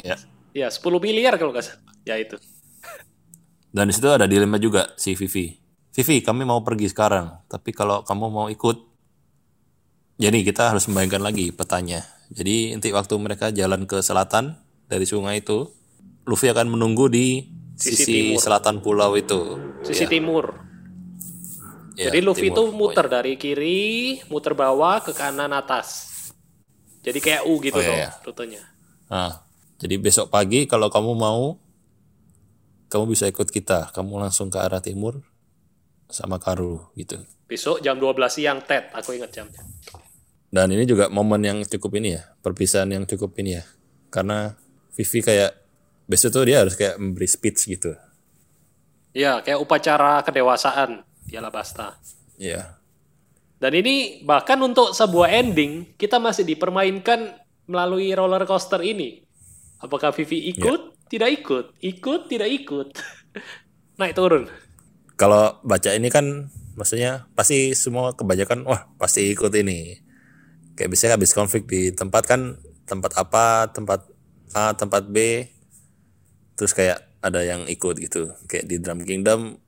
[0.00, 0.16] Ya.
[0.54, 1.82] Ya, 10 miliar kalau nggak salah.
[2.02, 2.38] Ya itu.
[3.68, 5.50] Dan di situ ada dilema juga si Vivi.
[5.90, 8.76] Vivi, kami mau pergi sekarang, tapi kalau kamu mau ikut,
[10.14, 12.02] jadi kita harus membayangkan lagi petanya.
[12.30, 14.54] Jadi nanti waktu mereka jalan ke selatan
[14.86, 15.70] dari sungai itu,
[16.24, 18.38] Luffy akan menunggu di Sisi sisi, timur.
[18.38, 19.58] selatan pulau itu.
[19.82, 20.54] Sisi timur.
[21.94, 22.58] Ya, Jadi Luffy timur.
[22.58, 26.10] itu muter dari kiri, muter bawah ke kanan atas.
[27.06, 28.10] Jadi kayak U gitu Oh, iya, tuh iya.
[28.26, 28.62] rutenya.
[29.06, 29.30] Nah,
[29.78, 31.54] jadi besok pagi kalau kamu mau,
[32.90, 33.94] kamu bisa ikut kita.
[33.94, 35.22] Kamu langsung ke arah timur
[36.10, 37.22] sama Karu gitu.
[37.46, 39.62] Besok jam 12 siang Ted, aku ingat jamnya.
[40.50, 43.64] Dan ini juga momen yang cukup ini ya, perpisahan yang cukup ini ya.
[44.10, 44.54] Karena
[44.94, 45.52] Vivi kayak
[46.06, 47.94] besok tuh dia harus kayak memberi speech gitu.
[49.14, 51.96] Iya, kayak upacara kedewasaan di Alabasta.
[52.38, 52.78] Iya.
[53.58, 57.32] Dan ini bahkan untuk sebuah ending kita masih dipermainkan
[57.64, 59.24] melalui roller coaster ini.
[59.80, 61.08] Apakah Vivi ikut?
[61.08, 61.80] Tidak ikut.
[61.80, 62.20] Ikut?
[62.28, 62.88] Tidak ikut.
[64.00, 64.50] Naik turun.
[65.14, 69.96] Kalau baca ini kan maksudnya pasti semua kebanyakan wah pasti ikut ini.
[70.74, 74.04] Kayak biasanya habis konflik di tempat kan tempat apa, tempat
[74.52, 75.46] A, tempat B.
[76.58, 78.34] Terus kayak ada yang ikut gitu.
[78.50, 79.63] Kayak di Drum Kingdom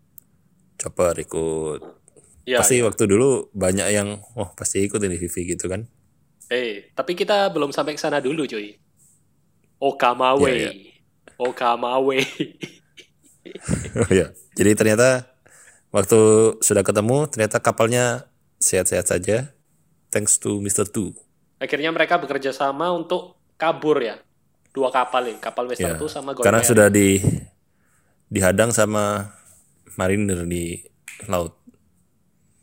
[0.77, 1.81] Chopper ikut.
[2.47, 5.89] Ya, pasti waktu dulu banyak yang wah pasti ikut ini Vivi gitu kan.
[6.47, 8.79] eh, tapi kita belum sampai ke sana dulu, cuy.
[9.83, 10.47] Okamawe.
[10.47, 10.70] Iya,
[11.37, 12.18] Okamawe.
[13.99, 14.31] Oh ya.
[14.55, 15.27] Jadi ternyata
[15.91, 16.20] waktu
[16.62, 18.31] sudah ketemu ternyata kapalnya
[18.62, 19.51] sehat-sehat saja.
[20.14, 20.87] Thanks to Mr.
[20.87, 21.12] Two.
[21.59, 24.16] Akhirnya mereka bekerja sama untuk kabur ya.
[24.70, 25.97] Dua kapal nih, kapal Mr.
[25.97, 25.99] Ya.
[25.99, 27.20] Two sama Gold Karena sudah di
[28.31, 29.35] dihadang sama
[29.97, 30.80] mariner di
[31.28, 31.57] laut.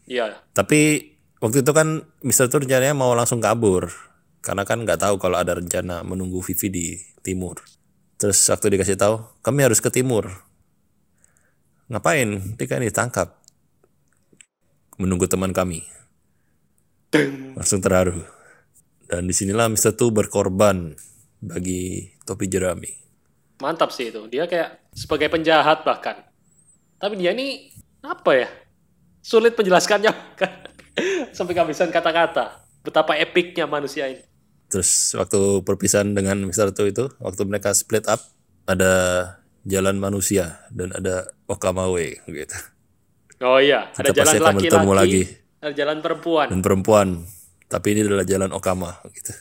[0.07, 0.38] Iya.
[0.53, 3.89] Tapi waktu itu kan Mister tuh rencananya mau langsung kabur
[4.43, 6.86] karena kan nggak tahu kalau ada rencana menunggu Vivi di
[7.23, 7.63] timur.
[8.19, 10.31] Terus waktu dikasih tahu, kami harus ke timur.
[11.91, 12.55] Ngapain?
[12.55, 13.36] Dia kan ditangkap.
[14.95, 15.84] Menunggu teman kami.
[17.55, 18.23] Langsung terharu.
[19.07, 20.95] Dan di sinilah Mister Tu berkorban
[21.43, 22.89] bagi topi jerami.
[23.59, 24.27] Mantap sih itu.
[24.31, 26.23] Dia kayak sebagai penjahat bahkan.
[27.03, 27.67] Tapi dia ini
[27.99, 28.47] apa ya?
[29.19, 30.51] Sulit menjelaskannya kan.
[31.35, 32.63] Sampai kehabisan kata-kata.
[32.79, 34.23] Betapa epicnya manusia ini.
[34.71, 38.23] Terus waktu perpisahan dengan Mister Tu itu, waktu mereka split up,
[38.63, 38.91] ada
[39.67, 42.55] jalan manusia dan ada Okama Way gitu.
[43.43, 45.19] Oh iya, ada Kita jalan bertemu lagi.
[45.19, 45.21] laki-laki,
[45.59, 46.47] ada jalan perempuan.
[46.47, 47.07] Dan perempuan,
[47.67, 49.35] tapi ini adalah jalan Okama gitu.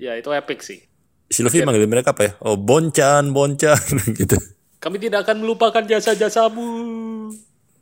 [0.00, 0.80] Ya, itu epic sih.
[1.28, 2.32] Si Luffy manggil mereka apa ya?
[2.40, 3.76] Oh, Bonchan, Bonchan
[4.20, 4.40] gitu.
[4.78, 6.66] Kami tidak akan melupakan jasa-jasamu.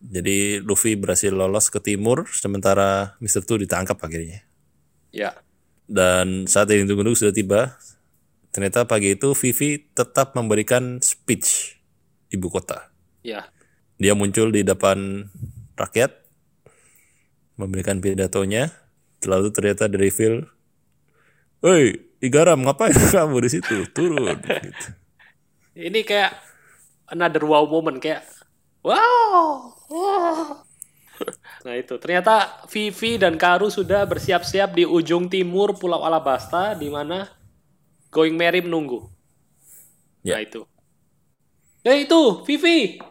[0.00, 3.44] Jadi Luffy berhasil lolos ke timur, sementara Mr.
[3.44, 4.44] Tu ditangkap akhirnya.
[5.12, 5.32] Ya,
[5.88, 7.76] Dan saat yang ditunggu sudah tiba.
[8.52, 11.76] Ternyata pagi itu Vivi tetap memberikan speech
[12.32, 12.88] ibu kota.
[13.20, 13.48] ya.
[13.96, 15.24] Dia muncul di depan
[15.72, 16.12] rakyat,
[17.56, 18.68] memberikan pidatonya.
[19.24, 20.44] Lalu ternyata di reveal,
[21.64, 23.88] Woi, Igaram ngapain kamu di situ?
[23.96, 24.36] Turun.
[24.44, 24.86] gitu.
[25.76, 26.32] Ini kayak
[27.10, 28.26] another wow moment kayak
[28.82, 29.72] wow.
[29.90, 30.62] wow.
[31.66, 37.26] Nah itu ternyata Vivi dan Karu sudah bersiap-siap di ujung timur Pulau Alabasta di mana
[38.12, 39.10] Going Merry menunggu.
[40.22, 40.38] Ya.
[40.38, 40.62] Nah itu.
[41.82, 43.02] Ya itu, Vivi.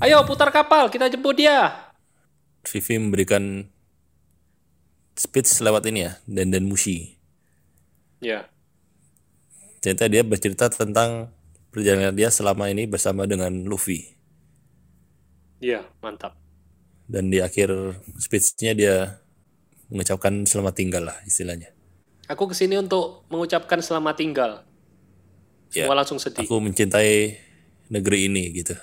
[0.00, 1.92] Ayo putar kapal, kita jemput dia.
[2.64, 3.64] Vivi memberikan
[5.16, 7.16] speech lewat ini ya, Denden Mushi.
[8.20, 8.46] Ya.
[9.80, 11.32] Ternyata dia bercerita tentang
[11.72, 14.04] perjalanan dia selama ini bersama dengan Luffy.
[15.58, 16.38] Iya, mantap.
[17.08, 17.72] Dan di akhir
[18.20, 18.96] speech-nya dia
[19.88, 21.72] mengucapkan selamat tinggal lah istilahnya.
[22.28, 24.50] Aku ke sini untuk mengucapkan selamat tinggal.
[25.72, 26.44] Ya, Semua langsung sedih.
[26.44, 27.40] Aku mencintai
[27.88, 28.76] negeri ini gitu.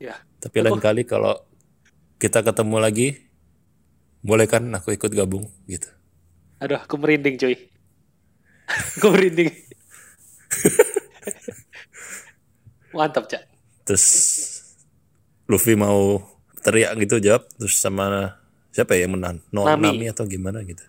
[0.00, 0.16] Ya.
[0.40, 1.36] Tapi lain kali kalau
[2.16, 3.08] kita ketemu lagi,
[4.24, 5.88] boleh kan aku ikut gabung gitu.
[6.64, 7.56] Aduh, aku merinding cuy.
[8.96, 9.52] aku merinding.
[12.96, 13.42] Mantap, Cak.
[13.88, 14.06] Terus
[15.48, 16.22] Luffy mau
[16.62, 18.38] teriak gitu jawab terus sama
[18.70, 19.36] siapa ya yang menang?
[19.50, 19.90] No, Nami.
[19.92, 20.82] Nami atau gimana gitu.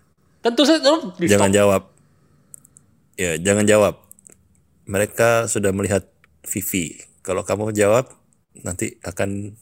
[0.44, 1.82] Tentu saja oh, Jangan jawab.
[3.16, 3.94] Ya, jangan jawab.
[4.84, 6.04] Mereka sudah melihat
[6.44, 7.00] Vivi.
[7.24, 8.12] Kalau kamu jawab,
[8.60, 9.56] nanti akan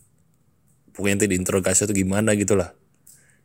[0.90, 2.74] pokoknya nanti diinterogasi atau gimana gitu lah.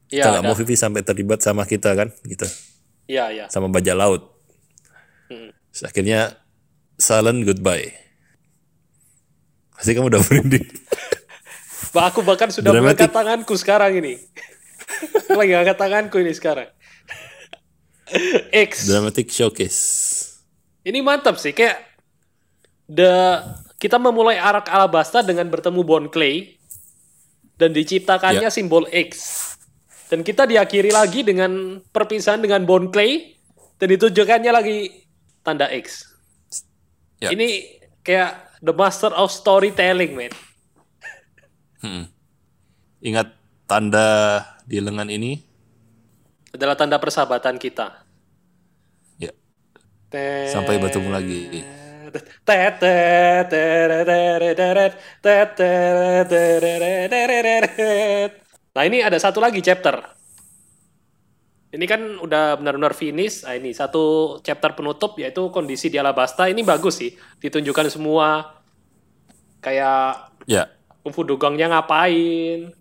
[0.09, 2.47] Iya, Kita nggak mau Vivi sampai terlibat sama kita kan, gitu.
[3.05, 3.45] Iya, iya.
[3.51, 4.23] Sama bajak laut.
[5.29, 5.51] Hmm.
[5.69, 6.39] Terus akhirnya
[6.97, 7.93] silent goodbye.
[9.77, 10.65] Pasti kamu udah merinding.
[11.93, 14.17] Bah, aku bahkan sudah mengangkat tanganku sekarang ini.
[15.39, 16.69] Lagi angkat tanganku ini sekarang.
[18.49, 18.89] X.
[18.89, 19.79] Dramatic showcase.
[20.81, 21.77] Ini mantap sih kayak
[22.87, 23.43] the
[23.77, 26.57] kita memulai arak Alabasta dengan bertemu Bon Clay
[27.59, 28.53] dan diciptakannya Ya.
[28.53, 29.43] simbol X.
[30.07, 33.35] Dan kita diakhiri lagi dengan perpisahan dengan Bon Clay
[33.77, 35.05] dan ditujukannya lagi
[35.43, 36.16] tanda X.
[37.17, 37.33] Ya.
[37.33, 40.33] Ini kayak the master of storytelling, man.
[43.01, 43.33] Ingat
[43.69, 45.37] tanda di lengan ini?
[46.53, 48.05] Adalah tanda persahabatan kita.
[49.21, 49.33] Ya.
[50.49, 51.41] Sampai bertemu lagi.
[58.77, 59.99] Nah ini ada satu lagi chapter.
[61.67, 63.43] Ini kan udah benar-benar finish.
[63.43, 66.47] Nah ini satu chapter penutup yaitu kondisi di Alabasta.
[66.47, 67.11] Ini bagus sih.
[67.43, 68.55] Ditunjukkan semua
[69.59, 70.71] kayak Ya.
[71.03, 72.71] Kungfu Dugongnya ngapain.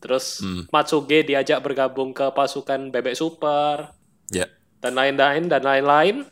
[0.00, 0.40] Terus
[0.72, 3.92] Matsuge diajak bergabung ke pasukan bebek super
[4.32, 4.48] Ya.
[4.80, 6.24] dan lain-lain dan lain-lain.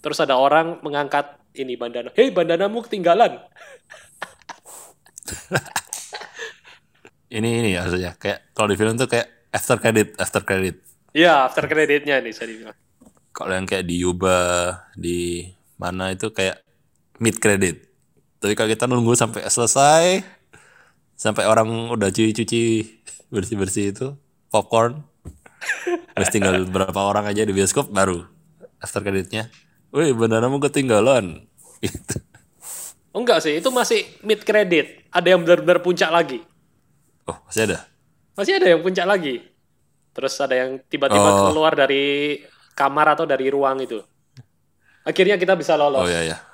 [0.00, 2.14] Terus ada orang mengangkat ini bandana.
[2.14, 3.42] Hei, bandanamu ketinggalan.
[7.34, 10.78] Ini ini ya maksudnya kayak kalau di film tuh kayak after credit, after credit.
[11.14, 12.74] Ya, after creditnya nih saya dibilang.
[13.30, 14.38] Kalau yang kayak di Yuba
[14.98, 15.46] di
[15.78, 16.58] mana itu kayak
[17.22, 17.86] mid credit.
[18.42, 20.26] Tapi kalau kita nunggu sampai selesai
[21.14, 22.62] sampai orang udah cuci-cuci
[23.30, 24.18] bersih-bersih itu
[24.50, 25.06] popcorn.
[26.18, 28.26] Terus tinggal berapa orang aja di bioskop baru
[28.82, 29.48] after creditnya.
[29.94, 31.46] Wih, bandanamu ketinggalan.
[31.78, 32.18] Gitu.
[33.14, 35.06] Oh, enggak sih, itu masih mid credit.
[35.14, 36.42] Ada yang benar-benar puncak lagi.
[37.30, 37.86] Oh, masih ada.
[38.34, 39.53] Masih ada yang puncak lagi.
[40.14, 41.50] Terus ada yang tiba-tiba Oh.
[41.50, 42.38] keluar dari
[42.72, 43.98] kamar atau dari ruang itu.
[45.02, 46.00] Akhirnya kita bisa lolos.
[46.00, 46.38] Oh ya ya.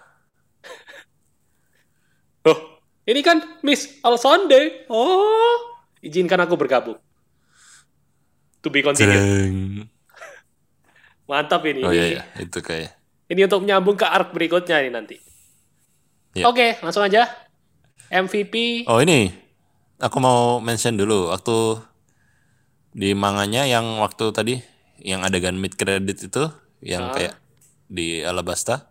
[2.41, 2.57] Oh,
[3.05, 4.89] Ini kan Miss Alsande.
[4.89, 5.57] Oh,
[6.01, 6.97] izinkan aku bergabung.
[8.61, 9.21] To be continued.
[11.29, 11.85] Mantap ini.
[11.85, 12.97] Oh iya iya, itu kayak.
[13.29, 15.17] Ini untuk menyambung ke arc berikutnya ini nanti.
[16.35, 16.49] Ya.
[16.49, 17.29] Oke, langsung aja.
[18.11, 18.85] MVP.
[18.91, 19.31] Oh ini,
[19.97, 21.79] aku mau mention dulu waktu
[22.95, 24.55] di manganya yang waktu tadi
[25.01, 26.43] yang adegan mid credit itu
[26.85, 27.15] yang Ah.
[27.15, 27.35] kayak
[27.91, 28.91] di Alabasta.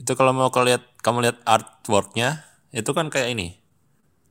[0.00, 3.60] Itu kalau mau kau lihat kamu lihat artworknya itu kan kayak ini.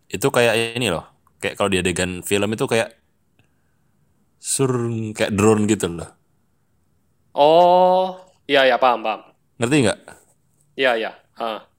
[0.09, 1.05] Itu kayak ini loh.
[1.41, 2.95] Kayak kalau di adegan film itu kayak
[4.51, 4.71] sur
[5.17, 6.09] kayak drone gitu loh.
[7.33, 8.05] Oh,
[8.49, 9.21] iya ya paham paham.
[9.59, 9.99] Ngerti nggak?
[10.75, 11.11] Iya ya.
[11.37, 11.69] Ah.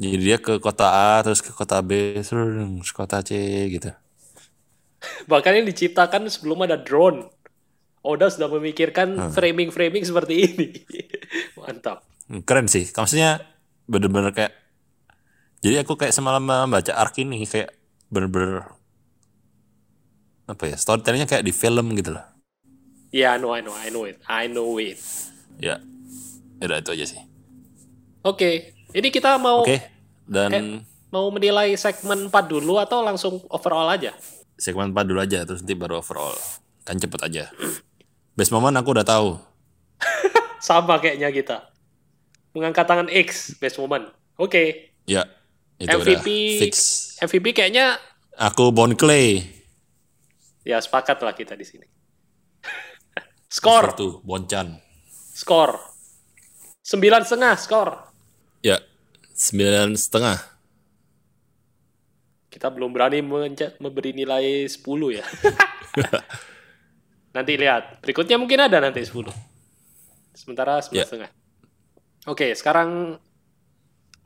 [0.00, 1.90] Jadi dia ke kota A terus ke kota B
[2.24, 3.30] terus ke kota C
[3.74, 3.88] gitu.
[5.30, 7.26] Bahkan ini diciptakan sebelum ada drone.
[8.02, 8.58] Oda sudah Hmm.
[8.58, 10.68] memikirkan framing-framing seperti ini.
[11.58, 12.02] Mantap.
[12.26, 12.90] Hmm, Keren sih.
[12.90, 13.46] Maksudnya
[13.86, 14.52] bener-bener kayak
[15.62, 17.70] jadi aku kayak semalam membaca arc ini kayak
[18.10, 18.66] bener-bener
[20.42, 22.26] apa ya storytellingnya kayak di film gitu loh.
[23.14, 24.18] Ya, I know, I know, I know it.
[24.26, 24.98] I know it.
[25.62, 25.78] Ya,
[26.58, 27.20] udah itu aja sih.
[28.24, 29.78] Oke, ini kita mau Oke,
[30.26, 34.16] dan mau menilai segmen 4 dulu atau langsung overall aja?
[34.62, 36.38] Segmen 4 dulu aja terus nanti baru overall.
[36.86, 37.44] Kan cepet aja.
[38.32, 39.34] Best moment aku udah tahu.
[40.62, 41.66] Sama kayaknya kita.
[42.54, 44.06] Mengangkat tangan X, best moment.
[44.38, 45.26] Oke, Ya,
[45.82, 46.74] itu MVP udah fix.
[47.18, 47.98] MVP kayaknya
[48.38, 49.42] Aku Bon Clay.
[50.62, 51.86] ya sepakat lah kita di sini.
[53.56, 54.78] skor, Satu, Bonchan.
[55.34, 55.74] skor.
[56.82, 57.88] Sembilan setengah skor.
[58.62, 58.78] Ya,
[59.34, 60.38] sembilan setengah.
[62.52, 63.24] Kita belum berani
[63.80, 64.76] memberi nilai 10
[65.08, 65.24] ya.
[67.36, 68.04] nanti lihat.
[68.04, 69.32] Berikutnya mungkin ada nanti 10.
[70.36, 71.04] Sementara 9 Ya.
[71.08, 71.30] setengah.
[72.28, 73.16] Oke, sekarang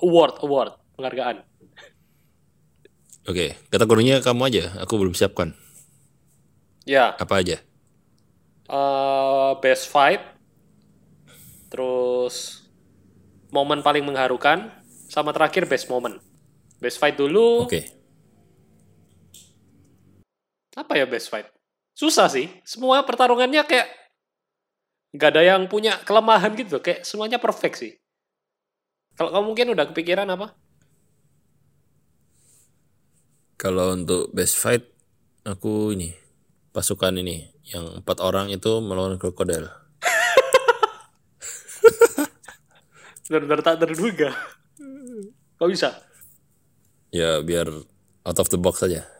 [0.02, 1.46] award, award, penghargaan.
[3.26, 4.64] Oke, kategorinya kamu aja.
[4.82, 5.54] Aku belum siapkan.
[6.86, 7.58] Ya, Apa aja?
[8.66, 10.22] eh, best fight,
[11.66, 12.62] terus
[13.50, 14.70] momen paling mengharukan,
[15.06, 16.22] sama terakhir best moment.
[16.78, 17.86] Best fight dulu, Oke.
[20.76, 21.48] Apa ya best fight?
[21.96, 23.88] Susah sih, semua pertarungannya kayak
[25.16, 27.96] nggak ada yang punya kelemahan gitu, kayak semuanya perfect sih.
[29.16, 30.52] Kalau kamu mungkin udah kepikiran apa?
[33.56, 34.84] Kalau untuk best fight,
[35.48, 36.12] aku ini
[36.76, 39.64] pasukan ini yang empat orang itu melawan krokodil.
[43.24, 44.36] Benar-benar tak terduga.
[45.56, 45.96] Kok bisa?
[47.08, 47.72] Ya biar
[48.28, 49.15] out of the box saja.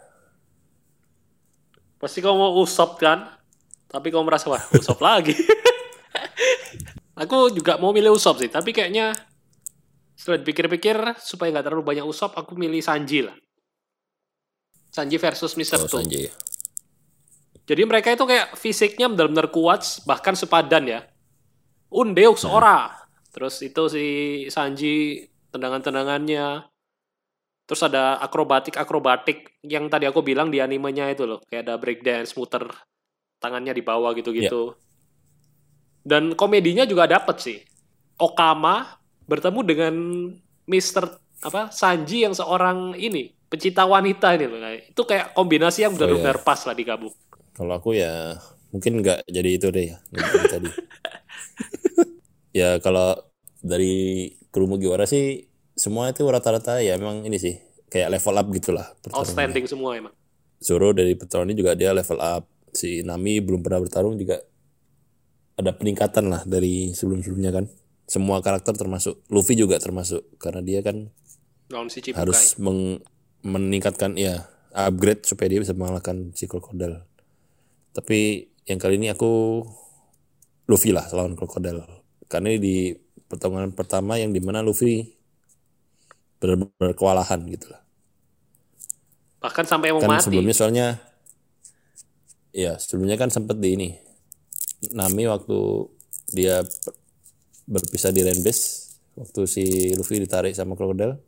[1.96, 3.24] Pasti kamu mau usop kan?
[3.88, 5.32] Tapi kamu merasa, wah usop lagi.
[7.22, 9.16] aku juga mau milih usop sih, tapi kayaknya
[10.16, 13.36] setelah dipikir-pikir, supaya nggak terlalu banyak usop, aku milih Sanji lah.
[14.92, 15.84] Sanji versus Mr.
[15.84, 15.88] Oh.
[15.88, 16.32] Sanjay.
[17.66, 21.00] Jadi mereka itu kayak fisiknya benar-benar kuat, bahkan sepadan ya.
[21.92, 22.94] Undeuk seora.
[23.34, 24.06] Terus itu si
[24.48, 26.64] Sanji tendangan-tendangannya.
[27.66, 31.42] Terus ada akrobatik-akrobatik yang tadi aku bilang di animenya itu loh.
[31.50, 32.70] Kayak ada breakdance, muter
[33.42, 34.78] tangannya di bawah gitu-gitu.
[36.06, 37.58] Dan komedinya juga dapet sih.
[38.22, 39.94] Okama bertemu dengan
[40.70, 41.04] Mr.
[41.42, 44.58] apa Sanji yang seorang ini pecinta wanita ini loh.
[44.62, 47.12] Nah, itu kayak kombinasi yang benar-benar pas lah digabung.
[47.52, 48.38] Kalau aku ya
[48.70, 49.98] mungkin nggak jadi itu deh ya
[50.46, 50.70] tadi.
[52.62, 53.18] ya kalau
[53.58, 57.60] dari kru Mugiwara sih semua itu rata-rata ya emang ini sih
[57.92, 58.86] kayak level up gitulah.
[59.12, 60.14] Outstanding semua emang.
[60.56, 62.48] Zoro dari ini juga dia level up.
[62.72, 64.40] Si Nami belum pernah bertarung juga
[65.56, 67.64] ada peningkatan lah dari sebelum-sebelumnya kan.
[68.08, 71.12] Semua karakter termasuk Luffy juga termasuk karena dia kan
[71.90, 73.02] si harus meng-
[73.42, 77.04] meningkatkan ya upgrade supaya dia bisa mengalahkan si krokodil.
[77.92, 79.64] Tapi yang kali ini aku
[80.68, 81.84] Luffy lah lawan krokodil.
[82.26, 82.92] Karena di
[83.26, 85.15] pertarungan pertama yang di mana Luffy
[86.46, 87.82] benar-benar kewalahan gitu lah.
[89.38, 90.24] Bahkan sampai mau Kan mati.
[90.24, 90.86] sebelumnya soalnya
[92.50, 93.88] ya sebelumnya kan sempat di ini
[94.90, 95.58] Nami waktu
[96.30, 96.64] dia
[97.64, 101.20] berpisah di Rain Base waktu si Luffy ditarik sama krokodil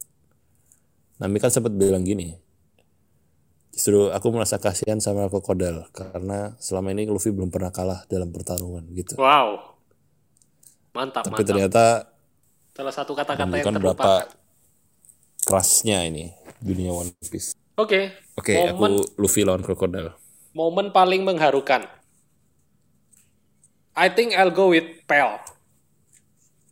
[1.18, 2.32] Nami kan sempat bilang gini
[3.70, 8.82] justru aku merasa kasihan sama krokodil karena selama ini Luffy belum pernah kalah dalam pertarungan
[8.92, 9.76] gitu Wow.
[10.90, 11.46] Mantap, tapi mantap.
[11.46, 11.84] ternyata
[12.72, 13.98] Salah satu kata-kata yang menunjukkan terlupakan.
[13.98, 14.12] berapa
[15.48, 16.28] kerasnya ini
[16.60, 18.12] dunia One Piece Oke.
[18.36, 20.12] oke momen, aku Luffy lawan krokodil
[20.58, 21.86] momen paling mengharukan.
[23.98, 25.38] I think I'll go with Pel.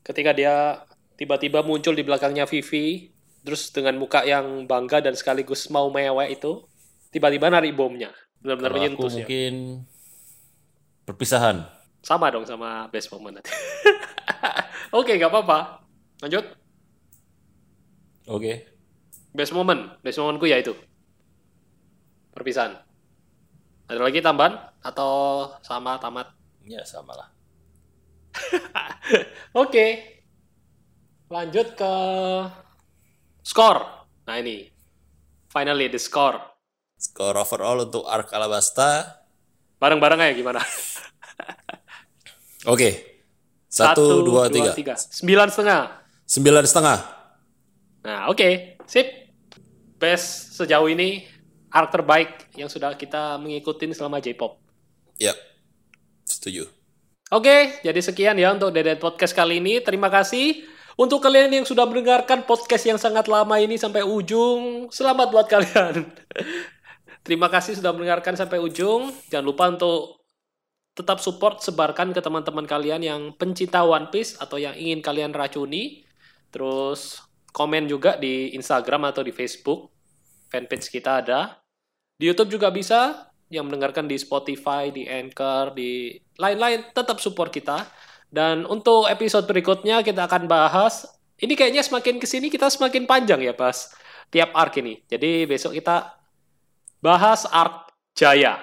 [0.02, 0.82] Ketika dia
[1.18, 3.10] tiba-tiba muncul di belakangnya Vivi
[3.46, 6.66] terus dengan muka yang bangga dan sekaligus mau mewek itu
[7.14, 8.10] tiba-tiba narik bomnya
[8.42, 9.54] benar-benar Kalau aku menyentuh ya mungkin
[11.06, 11.56] perpisahan.
[12.02, 13.50] sama dong sama best moment nanti
[14.98, 15.82] oke nggak apa-apa
[16.26, 16.44] lanjut
[18.26, 18.74] Oke.
[19.36, 20.72] best moment best momentku ya itu
[22.32, 22.78] perpisahan
[23.86, 26.36] ada lagi tambahan atau sama tamat
[26.66, 27.28] Ya sama lah.
[29.62, 30.18] Oke.
[31.30, 31.92] Lanjut ke
[33.46, 33.86] skor.
[34.26, 34.66] Nah ini.
[35.46, 36.42] Finally the score.
[36.98, 39.22] Skor overall untuk Ark Alabasta.
[39.78, 40.58] Bareng-bareng aja gimana?
[42.66, 43.14] Oke.
[43.76, 44.74] Satu, dua, tiga.
[44.98, 45.80] Sembilan setengah.
[46.26, 46.98] Sembilan setengah.
[48.06, 48.78] Nah oke.
[48.86, 49.26] Sip.
[49.98, 51.24] Best sejauh ini
[51.72, 54.60] arc terbaik yang sudah kita mengikuti selama J-pop.
[55.18, 55.34] Ya.
[56.22, 56.68] Setuju.
[57.34, 59.82] Oke, jadi sekian ya untuk Dedet Podcast kali ini.
[59.82, 60.62] Terima kasih
[60.94, 64.86] untuk kalian yang sudah mendengarkan podcast yang sangat lama ini sampai ujung.
[64.94, 66.06] Selamat buat kalian.
[67.26, 69.10] Terima kasih sudah mendengarkan sampai ujung.
[69.26, 70.22] Jangan lupa untuk
[70.94, 76.06] tetap support, sebarkan ke teman-teman kalian yang pencinta One Piece atau yang ingin kalian racuni.
[76.54, 77.25] Terus
[77.56, 79.88] komen juga di Instagram atau di Facebook.
[80.52, 81.56] Fanpage kita ada.
[82.20, 83.32] Di YouTube juga bisa.
[83.48, 86.92] Yang mendengarkan di Spotify, di Anchor, di lain-lain.
[86.92, 87.88] Tetap support kita.
[88.28, 91.08] Dan untuk episode berikutnya kita akan bahas.
[91.40, 93.92] Ini kayaknya semakin ke sini kita semakin panjang ya pas
[94.28, 95.00] tiap arc ini.
[95.08, 96.16] Jadi besok kita
[97.00, 98.60] bahas arc Jaya.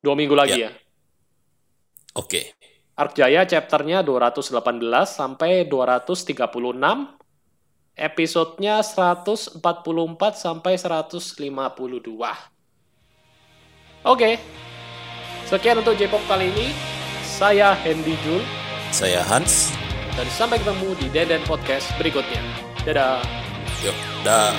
[0.00, 0.70] Dua minggu lagi ya.
[2.16, 2.56] Oke.
[2.98, 4.58] Arc Jaya chapternya 218
[5.06, 7.18] sampai 236.
[7.98, 9.58] Episodenya 144
[10.38, 11.34] sampai 152.
[14.06, 14.38] Oke.
[15.50, 16.70] Sekian untuk J-pop kali ini.
[17.26, 18.42] Saya Hendy Jul
[18.94, 19.74] Saya Hans.
[20.18, 22.42] dan sampai ketemu di Deden Podcast berikutnya.
[22.82, 23.22] Dadah.
[23.82, 23.94] Yuk,
[24.26, 24.50] dah.